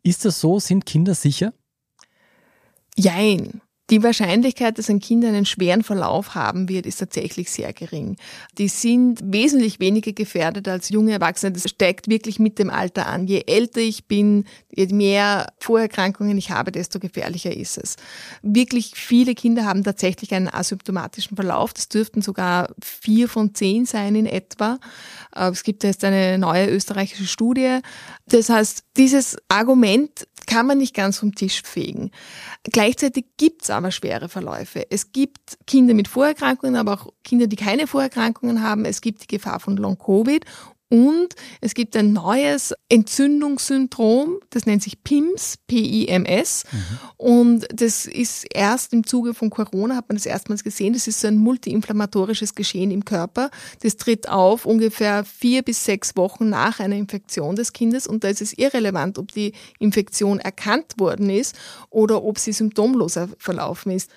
Ist 0.02 0.26
das 0.26 0.40
so? 0.40 0.60
Sind 0.60 0.88
Kinder 0.88 1.14
sicher? 1.14 1.54
Jein. 2.96 3.62
Die 3.90 4.02
Wahrscheinlichkeit, 4.02 4.78
dass 4.78 4.90
ein 4.90 5.02
Kind 5.02 5.26
einen 5.26 5.46
schweren 5.46 5.84
Verlauf 5.84 6.36
haben 6.36 6.70
wird, 6.70 6.86
ist 6.86 6.98
tatsächlich 6.98 7.52
sehr 7.52 7.74
gering. 7.74 8.16
Die 8.58 8.70
sind 8.70 9.20
wesentlich 9.26 9.82
weniger 9.82 10.14
gefährdet 10.14 10.70
als 10.70 10.88
junge 10.88 11.12
Erwachsene. 11.12 11.52
Das 11.52 11.70
steigt 11.70 12.10
wirklich 12.10 12.40
mit 12.40 12.60
dem 12.60 12.70
Alter 12.70 13.08
an. 13.08 13.28
Je 13.28 13.44
älter 13.46 13.82
ich 13.82 14.08
bin, 14.08 14.46
je 14.74 14.88
mehr 14.88 15.52
Vorerkrankungen 15.60 16.38
ich 16.38 16.50
habe, 16.50 16.72
desto 16.72 16.98
gefährlicher 16.98 17.56
ist 17.56 17.78
es. 17.78 17.98
Wirklich 18.42 18.94
viele 18.96 19.36
Kinder 19.36 19.66
haben 19.66 19.84
tatsächlich 19.84 20.34
einen 20.34 20.48
asymptomatischen 20.48 21.36
Verlauf. 21.36 21.74
Das 21.74 21.90
dürften 21.90 22.22
sogar 22.22 22.74
vier 22.82 23.28
von 23.28 23.54
zehn 23.54 23.86
sein 23.86 24.16
in 24.16 24.26
etwa. 24.26 24.80
Äh, 25.36 25.50
es 25.50 25.64
gibt 25.64 25.84
jetzt 25.84 26.06
eine 26.06 26.38
neue 26.38 26.70
österreichische 26.70 27.28
Studie. 27.28 27.80
Das 28.28 28.48
heißt, 28.48 28.86
dieses 28.96 29.36
Argument 29.50 30.26
kann 30.54 30.68
man 30.68 30.78
nicht 30.78 30.94
ganz 30.94 31.18
vom 31.18 31.34
Tisch 31.34 31.64
fegen. 31.64 32.12
Gleichzeitig 32.62 33.26
gibt 33.38 33.64
es 33.64 33.72
aber 33.72 33.90
schwere 33.90 34.30
Verläufe. 34.30 34.86
Es 34.92 35.12
gibt 35.12 35.58
Kinder 35.66 35.96
mit 35.96 36.08
Vorerkrankungen, 36.08 36.76
aber 36.76 36.94
auch 36.94 37.08
Kinder, 37.24 37.48
die 37.48 37.56
keine 37.56 37.88
Vorerkrankungen 37.88 38.62
haben. 38.62 38.86
Es 38.86 39.02
gibt 39.02 39.24
die 39.24 39.28
Gefahr 39.28 39.60
von 39.60 39.78
Long-Covid 39.78 40.46
Und 40.94 41.34
es 41.60 41.74
gibt 41.74 41.98
ein 41.98 42.14
neues 42.14 42.72
Entzündungssyndrom, 42.88 44.38
das 44.52 44.68
nennt 44.68 44.84
sich 44.84 45.04
PIMS, 45.04 45.58
P-I-M-S. 45.66 46.66
Mhm. 46.72 47.00
Und 47.18 47.68
das 47.74 48.06
ist 48.06 48.46
erst 48.54 48.94
im 48.94 49.04
Zuge 49.04 49.34
von 49.34 49.50
Corona, 49.50 49.96
hat 49.96 50.08
man 50.08 50.18
das 50.18 50.28
erstmals 50.28 50.64
gesehen. 50.64 50.94
Das 50.94 51.08
ist 51.08 51.20
so 51.22 51.28
ein 51.28 51.38
multiinflammatorisches 51.38 52.54
Geschehen 52.54 52.92
im 52.92 53.06
Körper. 53.06 53.50
Das 53.82 53.98
tritt 53.98 54.30
auf 54.30 54.68
ungefähr 54.68 55.26
vier 55.26 55.64
bis 55.64 55.84
sechs 55.84 56.16
Wochen 56.16 56.50
nach 56.50 56.80
einer 56.80 56.96
Infektion 56.96 57.56
des 57.56 57.74
Kindes. 57.74 58.06
Und 58.06 58.24
da 58.24 58.28
ist 58.28 58.44
es 58.44 58.56
irrelevant, 58.56 59.18
ob 59.18 59.32
die 59.32 59.54
Infektion 59.80 60.38
erkannt 60.38 61.00
worden 61.00 61.32
ist 61.32 61.56
oder 61.90 62.24
ob 62.24 62.38
sie 62.38 62.54
symptomloser 62.54 63.30
verlaufen 63.40 63.94
ist. 63.94 64.12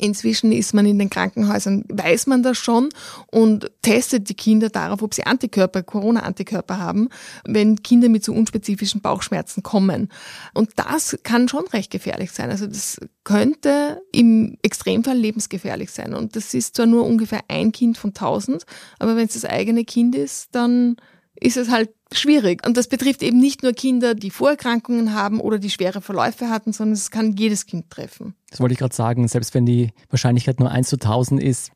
Inzwischen 0.00 0.52
ist 0.52 0.74
man 0.74 0.86
in 0.86 0.98
den 0.98 1.10
Krankenhäusern, 1.10 1.84
weiß 1.88 2.28
man 2.28 2.42
das 2.44 2.56
schon 2.56 2.88
und 3.26 3.70
testet 3.82 4.28
die 4.28 4.34
Kinder 4.34 4.70
darauf, 4.70 5.02
ob 5.02 5.12
sie 5.12 5.26
Antikörper, 5.26 5.82
Corona-Antikörper 5.82 6.78
haben, 6.78 7.08
wenn 7.44 7.82
Kinder 7.82 8.08
mit 8.08 8.24
so 8.24 8.32
unspezifischen 8.32 9.00
Bauchschmerzen 9.00 9.64
kommen. 9.64 10.08
Und 10.54 10.70
das 10.76 11.18
kann 11.24 11.48
schon 11.48 11.66
recht 11.66 11.90
gefährlich 11.90 12.30
sein. 12.30 12.50
Also 12.50 12.68
das 12.68 13.00
könnte 13.24 14.00
im 14.12 14.56
Extremfall 14.62 15.18
lebensgefährlich 15.18 15.90
sein. 15.90 16.14
Und 16.14 16.36
das 16.36 16.54
ist 16.54 16.76
zwar 16.76 16.86
nur 16.86 17.04
ungefähr 17.04 17.40
ein 17.48 17.72
Kind 17.72 17.98
von 17.98 18.14
tausend, 18.14 18.64
aber 19.00 19.16
wenn 19.16 19.26
es 19.26 19.34
das 19.34 19.44
eigene 19.44 19.84
Kind 19.84 20.14
ist, 20.14 20.54
dann 20.54 20.96
ist 21.40 21.56
es 21.56 21.70
halt 21.70 21.90
schwierig. 22.12 22.66
Und 22.66 22.76
das 22.76 22.88
betrifft 22.88 23.22
eben 23.22 23.38
nicht 23.38 23.62
nur 23.62 23.72
Kinder, 23.72 24.14
die 24.14 24.30
Vorerkrankungen 24.30 25.14
haben 25.14 25.40
oder 25.40 25.58
die 25.58 25.70
schwere 25.70 26.00
Verläufe 26.00 26.48
hatten, 26.48 26.72
sondern 26.72 26.94
es 26.94 27.10
kann 27.10 27.32
jedes 27.36 27.66
Kind 27.66 27.90
treffen. 27.90 28.34
Das 28.50 28.60
wollte 28.60 28.72
ich 28.72 28.78
gerade 28.78 28.94
sagen, 28.94 29.28
selbst 29.28 29.54
wenn 29.54 29.66
die 29.66 29.90
Wahrscheinlichkeit 30.10 30.60
nur 30.60 30.70
1 30.70 30.88
zu 30.88 30.96
1000 30.96 31.42
ist, 31.42 31.72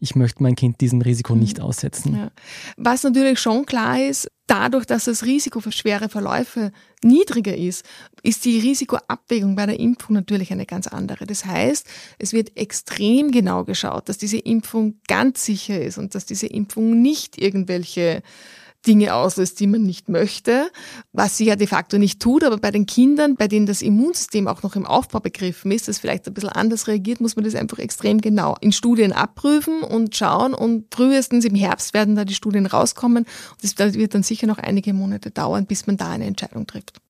ich 0.00 0.14
möchte 0.14 0.42
mein 0.42 0.54
Kind 0.54 0.80
diesem 0.80 1.00
Risiko 1.00 1.34
mhm. 1.34 1.40
nicht 1.40 1.60
aussetzen. 1.60 2.14
Ja. 2.14 2.30
Was 2.76 3.02
natürlich 3.02 3.40
schon 3.40 3.66
klar 3.66 4.00
ist, 4.00 4.28
dadurch, 4.46 4.86
dass 4.86 5.04
das 5.04 5.24
Risiko 5.24 5.60
für 5.60 5.72
schwere 5.72 6.08
Verläufe 6.08 6.72
niedriger 7.02 7.56
ist, 7.56 7.84
ist 8.22 8.44
die 8.44 8.58
Risikoabwägung 8.60 9.56
bei 9.56 9.66
der 9.66 9.80
Impfung 9.80 10.14
natürlich 10.14 10.52
eine 10.52 10.66
ganz 10.66 10.86
andere. 10.86 11.26
Das 11.26 11.44
heißt, 11.44 11.86
es 12.18 12.32
wird 12.32 12.56
extrem 12.56 13.30
genau 13.30 13.64
geschaut, 13.64 14.08
dass 14.08 14.18
diese 14.18 14.38
Impfung 14.38 15.00
ganz 15.06 15.44
sicher 15.44 15.80
ist 15.80 15.98
und 15.98 16.14
dass 16.14 16.26
diese 16.26 16.46
Impfung 16.46 17.02
nicht 17.02 17.40
irgendwelche 17.40 18.22
Dinge 18.86 19.14
auslöst, 19.14 19.60
die 19.60 19.66
man 19.66 19.82
nicht 19.82 20.08
möchte, 20.08 20.70
was 21.12 21.36
sie 21.36 21.46
ja 21.46 21.56
de 21.56 21.66
facto 21.66 21.98
nicht 21.98 22.20
tut. 22.20 22.44
Aber 22.44 22.58
bei 22.58 22.70
den 22.70 22.86
Kindern, 22.86 23.36
bei 23.36 23.48
denen 23.48 23.66
das 23.66 23.82
Immunsystem 23.82 24.46
auch 24.48 24.62
noch 24.62 24.76
im 24.76 24.86
Aufbau 24.86 25.20
begriffen 25.20 25.72
ist, 25.72 25.88
das 25.88 25.98
vielleicht 25.98 26.26
ein 26.26 26.34
bisschen 26.34 26.50
anders 26.50 26.86
reagiert, 26.86 27.20
muss 27.20 27.36
man 27.36 27.44
das 27.44 27.54
einfach 27.54 27.78
extrem 27.78 28.20
genau 28.20 28.56
in 28.60 28.72
Studien 28.72 29.12
abprüfen 29.12 29.82
und 29.82 30.14
schauen. 30.14 30.54
Und 30.54 30.94
frühestens 30.94 31.44
im 31.44 31.54
Herbst 31.54 31.94
werden 31.94 32.14
da 32.14 32.24
die 32.24 32.34
Studien 32.34 32.66
rauskommen. 32.66 33.24
Und 33.24 33.78
das 33.78 33.94
wird 33.94 34.14
dann 34.14 34.22
sicher 34.22 34.46
noch 34.46 34.58
einige 34.58 34.92
Monate 34.92 35.30
dauern, 35.30 35.66
bis 35.66 35.86
man 35.86 35.96
da 35.96 36.10
eine 36.10 36.26
Entscheidung 36.26 36.66
trifft. 36.66 37.00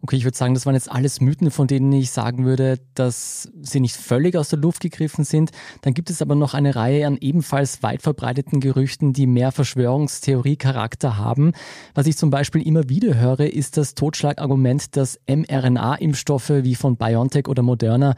Okay, 0.00 0.14
ich 0.14 0.24
würde 0.24 0.36
sagen, 0.36 0.54
das 0.54 0.64
waren 0.64 0.74
jetzt 0.74 0.90
alles 0.90 1.20
Mythen, 1.20 1.50
von 1.50 1.66
denen 1.66 1.92
ich 1.92 2.12
sagen 2.12 2.44
würde, 2.44 2.78
dass 2.94 3.50
sie 3.60 3.80
nicht 3.80 3.96
völlig 3.96 4.36
aus 4.36 4.48
der 4.48 4.60
Luft 4.60 4.80
gegriffen 4.80 5.24
sind. 5.24 5.50
Dann 5.82 5.92
gibt 5.92 6.08
es 6.08 6.22
aber 6.22 6.36
noch 6.36 6.54
eine 6.54 6.76
Reihe 6.76 7.06
an 7.06 7.18
ebenfalls 7.20 7.82
weit 7.82 8.02
verbreiteten 8.02 8.60
Gerüchten, 8.60 9.12
die 9.12 9.26
mehr 9.26 9.50
Verschwörungstheorie-Charakter 9.50 11.16
haben. 11.16 11.52
Was 11.94 12.06
ich 12.06 12.16
zum 12.16 12.30
Beispiel 12.30 12.62
immer 12.62 12.88
wieder 12.88 13.18
höre, 13.18 13.52
ist 13.52 13.76
das 13.76 13.94
Totschlagargument, 13.94 14.96
dass 14.96 15.18
mRNA-Impfstoffe 15.26 16.50
wie 16.62 16.76
von 16.76 16.96
BioNTech 16.96 17.48
oder 17.48 17.62
Moderna 17.62 18.14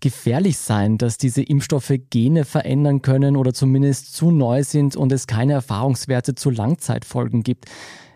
gefährlich 0.00 0.56
seien, 0.56 0.96
dass 0.96 1.18
diese 1.18 1.42
Impfstoffe 1.42 1.92
Gene 2.08 2.44
verändern 2.46 3.02
können 3.02 3.36
oder 3.36 3.52
zumindest 3.52 4.14
zu 4.14 4.30
neu 4.30 4.64
sind 4.64 4.96
und 4.96 5.12
es 5.12 5.26
keine 5.26 5.54
Erfahrungswerte 5.54 6.34
zu 6.34 6.50
Langzeitfolgen 6.50 7.42
gibt. 7.42 7.66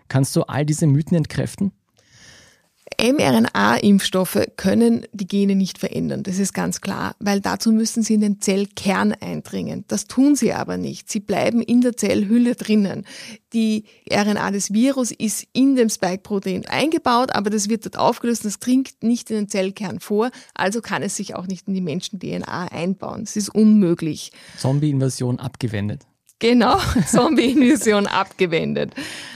Kannst 0.09 0.35
du 0.37 0.43
all 0.43 0.65
diese 0.65 0.87
Mythen 0.87 1.17
entkräften? 1.17 1.73
mRNA-Impfstoffe 3.01 4.47
können 4.57 5.07
die 5.13 5.27
Gene 5.27 5.55
nicht 5.55 5.79
verändern, 5.79 6.23
das 6.23 6.39
ist 6.39 6.53
ganz 6.53 6.81
klar, 6.81 7.15
weil 7.19 7.41
dazu 7.41 7.73
müssen 7.73 8.03
sie 8.03 8.15
in 8.15 8.21
den 8.21 8.41
Zellkern 8.41 9.13
eindringen. 9.13 9.85
Das 9.89 10.07
tun 10.07 10.37
sie 10.37 10.53
aber 10.53 10.77
nicht. 10.77 11.11
Sie 11.11 11.21
bleiben 11.21 11.61
in 11.61 11.81
der 11.81 11.97
Zellhülle 11.97 12.55
drinnen. 12.55 13.05
Die 13.53 13.85
RNA 14.11 14.51
des 14.51 14.73
Virus 14.73 15.11
ist 15.11 15.47
in 15.53 15.77
dem 15.77 15.89
Spike-Protein 15.89 16.67
eingebaut, 16.67 17.35
aber 17.35 17.51
das 17.51 17.69
wird 17.69 17.85
dort 17.85 17.99
aufgelöst 17.99 18.45
und 18.45 18.53
das 18.53 18.59
dringt 18.59 19.03
nicht 19.03 19.31
in 19.31 19.37
den 19.37 19.49
Zellkern 19.49 20.01
vor, 20.01 20.31
also 20.55 20.81
kann 20.81 21.03
es 21.03 21.17
sich 21.17 21.35
auch 21.35 21.47
nicht 21.47 21.69
in 21.69 21.75
die 21.75 21.81
Menschen-DNA 21.81 22.69
einbauen. 22.69 23.23
Es 23.23 23.37
ist 23.37 23.49
unmöglich. 23.49 24.33
Zombie-Invasion 24.59 25.39
abgewendet. 25.39 26.07
Genau, 26.43 26.77
Zombie-Invasion 27.07 28.09
abgewendet. 28.09 28.93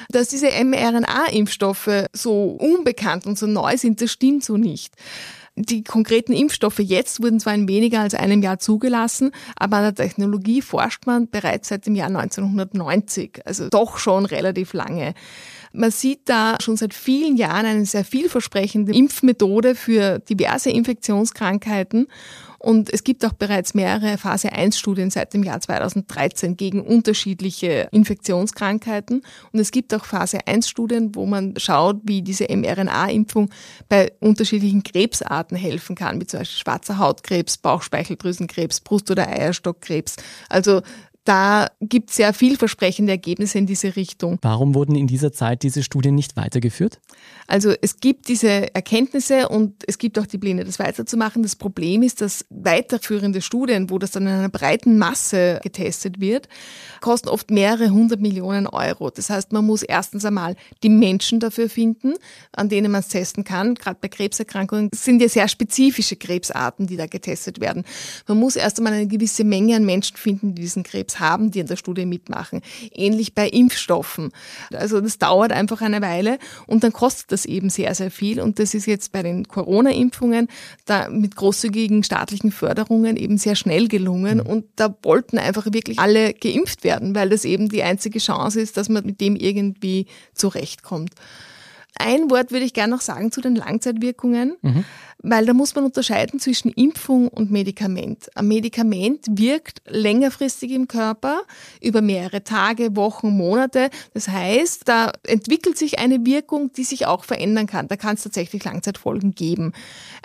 Dass 0.09 0.27
diese 0.27 0.49
mRNA-Impfstoffe 0.49 2.07
so 2.13 2.57
unbekannt 2.59 3.27
und 3.27 3.39
so 3.39 3.47
neu 3.47 3.77
sind, 3.77 4.01
das 4.01 4.11
stimmt 4.11 4.43
so 4.43 4.57
nicht. 4.57 4.93
Die 5.55 5.85
konkreten 5.85 6.33
Impfstoffe 6.33 6.81
jetzt 6.81 7.23
wurden 7.23 7.39
zwar 7.39 7.55
in 7.55 7.69
weniger 7.69 8.01
als 8.01 8.15
einem 8.15 8.43
Jahr 8.43 8.59
zugelassen, 8.59 9.31
aber 9.55 9.77
an 9.77 9.83
der 9.85 9.95
Technologie 9.95 10.61
forscht 10.61 11.07
man 11.07 11.31
bereits 11.31 11.69
seit 11.69 11.87
dem 11.87 11.95
Jahr 11.95 12.09
1990, 12.09 13.41
also 13.47 13.69
doch 13.69 13.99
schon 13.99 14.27
relativ 14.27 14.73
lange. 14.73 15.15
Man 15.73 15.93
sieht 15.93 16.29
da 16.29 16.57
schon 16.61 16.77
seit 16.77 16.93
vielen 16.93 17.37
Jahren 17.37 17.67
eine 17.67 17.87
sehr 17.87 18.05
vielversprechende 18.05 18.93
Impfmethode 18.93 19.77
für 19.77 20.19
diverse 20.19 20.71
Infektionskrankheiten 20.71 22.09
und 22.67 22.93
es 22.93 23.05
gibt 23.05 23.25
auch 23.25 23.33
bereits 23.33 23.75
mehrere 23.75 24.19
Phase 24.19 24.53
1 24.53 24.77
Studien 24.77 25.09
seit 25.09 25.33
dem 25.33 25.45
Jahr 25.45 25.61
2013 25.61 26.57
gegen 26.57 26.81
unterschiedliche 26.81 27.87
Infektionskrankheiten. 27.93 29.23
Und 29.53 29.61
es 29.61 29.71
gibt 29.71 29.95
auch 29.95 30.05
Phase 30.05 30.45
1 30.49 30.69
Studien, 30.69 31.15
wo 31.15 31.27
man 31.27 31.55
schaut, 31.59 32.01
wie 32.03 32.23
diese 32.23 32.47
mRNA-Impfung 32.51 33.51
bei 33.89 34.11
unterschiedlichen 34.19 34.83
Krebsarten 34.83 35.57
helfen 35.57 35.95
kann, 35.95 36.21
wie 36.21 36.27
zum 36.27 36.41
Beispiel 36.41 36.59
schwarzer 36.59 36.99
Hautkrebs, 36.99 37.59
Bauchspeicheldrüsenkrebs, 37.59 38.81
Brust- 38.81 39.13
oder 39.13 39.29
Eierstockkrebs. 39.29 40.17
Also 40.49 40.83
da 41.27 41.69
gibt 41.81 42.11
es 42.11 42.17
sehr 42.17 42.33
vielversprechende 42.33 43.13
Ergebnisse 43.13 43.59
in 43.59 43.67
diese 43.67 43.97
Richtung. 43.97 44.39
Warum 44.43 44.75
wurden 44.75 44.95
in 44.95 45.07
dieser 45.07 45.33
Zeit 45.33 45.63
diese 45.63 45.83
Studien 45.83 46.15
nicht 46.15 46.37
weitergeführt? 46.37 47.01
Also 47.49 47.73
es 47.81 48.01
gibt 48.01 48.29
diese 48.29 48.75
Erkenntnisse 48.75 49.49
und 49.49 49.75
es 49.87 49.99
gibt 49.99 50.19
auch 50.19 50.27
die 50.27 50.39
Pläne, 50.39 50.65
das 50.65 50.79
weiterzumachen. 50.79 51.43
Das 51.43 51.57
Problem 51.57 52.03
ist, 52.03 52.21
dass 52.21 52.45
weiterführende 52.51 53.43
Studien, 53.43 53.91
wo 53.91 53.99
das 53.99 54.13
dann 54.13 54.25
in 54.25 54.33
einer 54.33 54.49
breiten 54.49 54.99
Masse 54.99 55.61
getestet 55.63 56.21
wird, 56.21 56.49
kosten 57.01 57.29
oft 57.29 57.51
mehrere 57.51 57.91
hundert 57.91 58.21
Millionen 58.21 58.67
Euro. 58.67 59.11
Das 59.11 59.31
heißt, 59.31 59.53
man 59.53 59.65
muss 59.65 59.83
erstens 59.83 60.25
einmal 60.25 60.57
die 60.83 60.89
Menschen 60.89 61.41
dafür 61.41 61.69
finden, 61.69 62.15
an 62.53 62.69
denen 62.69 62.91
man 62.91 63.01
es 63.01 63.09
testen 63.09 63.45
kann. 63.45 63.75
Gerade 63.75 63.99
bei 64.01 64.09
Krebserkrankungen 64.09 64.91
sind 64.95 65.21
ja 65.21 65.29
sehr 65.29 65.49
spezifische 65.49 66.17
Krebsarten, 66.17 66.87
die 66.87 66.97
da 66.97 67.07
getestet 67.07 67.61
werden. 67.61 67.85
Man 68.29 68.39
muss 68.39 68.57
erst 68.57 68.79
einmal 68.79 68.93
eine 68.93 69.07
gewisse 69.07 69.45
Menge 69.45 69.77
an 69.77 69.85
Menschen 69.85 70.17
finden, 70.17 70.55
die 70.55 70.63
diesen 70.63 70.83
Krebs 70.83 71.16
haben, 71.21 71.51
die 71.51 71.61
an 71.61 71.67
der 71.67 71.77
Studie 71.77 72.07
mitmachen. 72.07 72.61
Ähnlich 72.93 73.35
bei 73.35 73.49
Impfstoffen. 73.49 74.33
Also 74.73 75.01
das 75.01 75.19
dauert 75.19 75.53
einfach 75.53 75.81
eine 75.81 76.03
Weile 76.03 76.39
und 76.67 76.85
dann 76.85 76.93
kostet 76.93 77.33
das 77.33 77.45
eben 77.45 77.71
sehr, 77.71 77.95
sehr 77.95 78.11
viel. 78.11 78.41
Und 78.41 78.59
das 78.59 78.75
ist 78.75 78.87
jetzt 78.87 79.13
bei 79.13 79.23
den 79.23 79.49
Corona-Impfungen 79.49 80.49
da 80.85 81.09
mit 81.09 81.37
großzügigen 81.37 82.03
staatlichen 82.05 82.53
Förderungen 82.53 83.17
eben 83.17 83.39
sehr 83.39 83.57
schnell 83.57 83.89
gelungen. 83.89 84.39
Mhm. 84.39 84.47
Und 84.47 84.65
da 84.77 84.95
wollten 85.03 85.39
einfach 85.39 85.67
wirklich 85.73 85.99
alle 85.99 86.35
geimpft 86.35 86.85
werden, 86.85 87.15
weil 87.15 87.29
das 87.29 87.45
eben 87.45 87.69
die 87.69 87.83
einzige 87.83 88.19
Chance 88.19 88.61
ist, 88.61 88.77
dass 88.77 88.89
man 88.89 89.05
mit 89.05 89.21
dem 89.21 89.37
irgendwie 89.37 90.07
zurechtkommt. 90.35 91.11
Ein 91.99 92.31
Wort 92.31 92.53
würde 92.53 92.65
ich 92.65 92.73
gerne 92.73 92.95
noch 92.95 93.01
sagen 93.01 93.33
zu 93.33 93.41
den 93.41 93.57
Langzeitwirkungen, 93.57 94.57
mhm. 94.63 94.85
weil 95.23 95.47
da 95.47 95.53
muss 95.53 95.75
man 95.75 95.85
unterscheiden 95.85 96.41
zwischen 96.41 96.71
Impfung 96.71 97.29
und 97.29 97.51
Medikament. 97.51 98.29
Ein 98.35 98.49
Medikament 98.49 99.27
wirkt 99.31 99.83
längerfristig 99.87 100.73
im 100.73 100.89
Körper 100.89 101.43
über 101.81 102.03
mehrere 102.03 102.45
Tage, 102.45 102.97
Wochen, 102.97 103.31
Monate. 103.31 103.91
Das 104.15 104.29
heißt, 104.29 104.83
da 104.87 105.13
entwickelt 105.27 105.79
sich 105.79 105.99
eine 105.99 106.25
Wirkung, 106.27 106.73
die 106.73 106.85
sich 106.85 107.07
auch 107.07 107.25
verändern 107.25 107.67
kann. 107.67 107.89
Da 107.89 107.97
kann 107.97 108.15
es 108.15 108.23
tatsächlich 108.23 108.65
Langzeitfolgen 108.65 109.35
geben. 109.35 109.73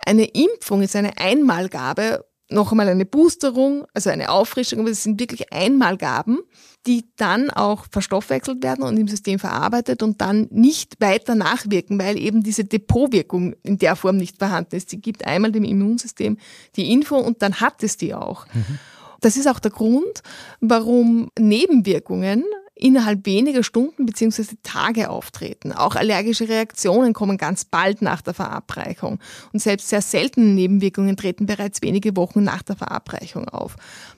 Eine 0.06 0.26
Impfung 0.26 0.82
ist 0.82 0.96
eine 0.96 1.18
Einmalgabe 1.18 2.26
noch 2.52 2.72
einmal 2.72 2.90
eine 2.90 3.06
Boosterung, 3.06 3.86
also 3.94 4.10
eine 4.10 4.30
Auffrischung, 4.30 4.82
aber 4.82 4.90
es 4.90 5.04
sind 5.04 5.20
wirklich 5.20 5.54
Einmalgaben, 5.54 6.40
die 6.88 7.06
dann 7.16 7.50
auch 7.52 7.86
verstoffwechselt 7.92 8.64
werden 8.64 8.84
und 8.84 8.98
im 8.98 9.08
System 9.08 9.38
verarbeitet 9.38 10.02
und 10.02 10.22
dann 10.22 10.48
nicht 10.50 11.00
weiter 11.00 11.36
nachwirken, 11.36 12.00
weil 12.00 12.18
eben 12.18 12.42
diese 12.42 12.66
Depotwirkung 12.66 13.54
in 13.64 13.78
der 13.78 13.96
Form 13.96 14.18
nicht 14.18 14.38
vorhanden 14.40 14.76
ist. 14.76 14.90
Sie 14.90 15.00
gibt 15.00 15.26
einmal 15.26 15.52
dem 15.52 15.64
Immunsystem 15.64 16.38
die 16.76 16.92
Info 16.92 17.18
und 17.18 17.42
dann 17.42 17.60
hat 17.62 17.84
es 17.84 17.98
die 17.98 18.14
auch. 18.14 18.48
Mhm. 18.54 18.80
Das 19.20 19.38
ist 19.38 19.48
auch 19.48 19.60
der 19.60 19.72
Grund, 19.72 20.24
warum 20.60 21.30
Nebenwirkungen 21.38 22.44
innerhalb 22.82 23.26
weniger 23.26 23.64
Stunden 23.64 24.06
bzw. 24.06 24.44
Tage 24.64 25.10
auftreten. 25.10 25.72
Auch 25.72 25.96
allergische 25.96 26.50
Reaktionen 26.50 27.14
kommen 27.14 27.38
ganz 27.38 27.64
bald 27.64 28.02
nach 28.02 28.22
der 28.22 28.34
Verabreichung. 28.34 29.20
Und 29.54 29.62
selbst 29.62 29.90
sehr 29.90 30.02
seltene 30.02 30.48
Nebenwirkungen 30.48 31.16
treten 31.16 31.46
bereits 31.46 31.82
wenige 31.82 32.18
Wochen 32.18 32.44
nach 32.44 32.64
der 32.64 32.76
Verabreichung 32.76 33.48
auf. 33.48 33.76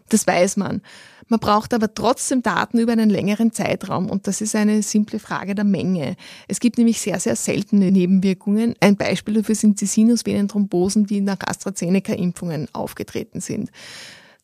Das 0.09 0.25
weiß 0.25 0.57
man. 0.57 0.81
Man 1.27 1.39
braucht 1.39 1.73
aber 1.73 1.93
trotzdem 1.93 2.41
Daten 2.41 2.79
über 2.79 2.91
einen 2.91 3.09
längeren 3.09 3.51
Zeitraum 3.51 4.09
und 4.09 4.27
das 4.27 4.41
ist 4.41 4.55
eine 4.55 4.81
simple 4.81 5.19
Frage 5.19 5.55
der 5.55 5.63
Menge. 5.63 6.15
Es 6.47 6.59
gibt 6.59 6.77
nämlich 6.77 7.01
sehr, 7.01 7.19
sehr 7.19 7.35
seltene 7.35 7.91
Nebenwirkungen. 7.91 8.75
Ein 8.79 8.97
Beispiel 8.97 9.35
dafür 9.35 9.55
sind 9.55 9.79
die 9.81 9.85
Sinusvenenthrombosen, 9.85 11.05
die 11.05 11.21
nach 11.21 11.39
AstraZeneca-Impfungen 11.45 12.67
aufgetreten 12.73 13.41
sind. 13.41 13.71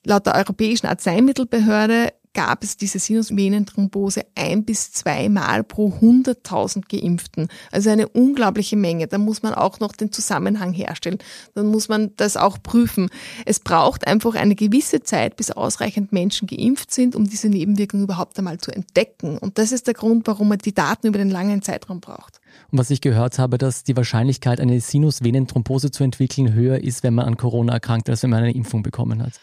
Laut 0.05 0.25
der 0.25 0.35
Europäischen 0.35 0.87
Arzneimittelbehörde 0.87 2.13
gab 2.33 2.63
es 2.63 2.77
diese 2.77 2.99
Sinusvenenthrombose 2.99 4.21
ein 4.35 4.63
bis 4.63 4.91
zweimal 4.91 5.63
pro 5.63 5.89
100.000 5.89 6.83
Geimpften. 6.87 7.47
Also 7.71 7.89
eine 7.89 8.07
unglaubliche 8.07 8.75
Menge. 8.75 9.07
Da 9.07 9.17
muss 9.17 9.41
man 9.41 9.53
auch 9.53 9.79
noch 9.79 9.93
den 9.93 10.11
Zusammenhang 10.11 10.73
herstellen. 10.73 11.17
Dann 11.55 11.67
muss 11.67 11.89
man 11.89 12.11
das 12.17 12.37
auch 12.37 12.61
prüfen. 12.61 13.09
Es 13.45 13.59
braucht 13.59 14.07
einfach 14.07 14.35
eine 14.35 14.55
gewisse 14.55 15.01
Zeit, 15.01 15.37
bis 15.37 15.51
ausreichend 15.51 16.11
Menschen 16.11 16.47
geimpft 16.47 16.91
sind, 16.91 17.15
um 17.15 17.27
diese 17.27 17.49
Nebenwirkungen 17.49 18.03
überhaupt 18.03 18.37
einmal 18.37 18.59
zu 18.59 18.71
entdecken. 18.71 19.37
Und 19.37 19.57
das 19.57 19.71
ist 19.71 19.87
der 19.87 19.93
Grund, 19.95 20.27
warum 20.27 20.49
man 20.49 20.59
die 20.59 20.73
Daten 20.73 21.07
über 21.07 21.17
den 21.17 21.29
langen 21.29 21.61
Zeitraum 21.61 21.99
braucht. 21.99 22.39
Und 22.71 22.77
was 22.77 22.89
ich 22.89 23.01
gehört 23.01 23.39
habe, 23.39 23.57
dass 23.57 23.83
die 23.83 23.97
Wahrscheinlichkeit, 23.97 24.59
eine 24.59 24.79
Sinusvenenthrombose 24.79 25.91
zu 25.91 26.03
entwickeln, 26.03 26.53
höher 26.53 26.83
ist, 26.83 27.03
wenn 27.03 27.15
man 27.15 27.25
an 27.25 27.37
Corona 27.37 27.73
erkrankt, 27.73 28.09
als 28.09 28.23
wenn 28.23 28.29
man 28.29 28.43
eine 28.43 28.53
Impfung 28.53 28.83
bekommen 28.83 29.23
hat. 29.23 29.33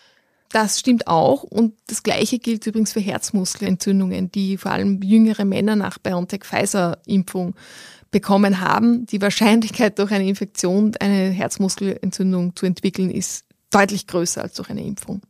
Das 0.51 0.79
stimmt 0.79 1.07
auch. 1.07 1.43
Und 1.43 1.75
das 1.89 2.03
Gleiche 2.03 2.39
gilt 2.39 2.67
übrigens 2.67 2.93
für 2.93 3.01
Herzmuskelentzündungen, 3.01 4.31
die 4.31 4.57
vor 4.57 4.73
allem 4.73 5.03
jüngere 5.03 5.45
Männer 5.45 5.77
nach 5.77 5.99
BioNTech-Pfizer-Impfung 5.99 7.55
bekommen 8.11 8.61
haben. 8.61 9.07
Die 9.07 9.21
Wahrscheinlichkeit, 9.21 9.99
durch 9.99 10.13
eine 10.13 10.29
Infektion 10.29 10.95
eine 11.01 11.31
Herzmuskelentzündung 11.31 12.55
zu 12.57 12.67
entwickeln, 12.67 13.11
ist 13.11 13.45
deutlich 13.71 14.07
größer 14.07 14.43
als 14.43 14.55
durch 14.55 14.71
eine 14.71 14.85
Impfung. 14.85 15.21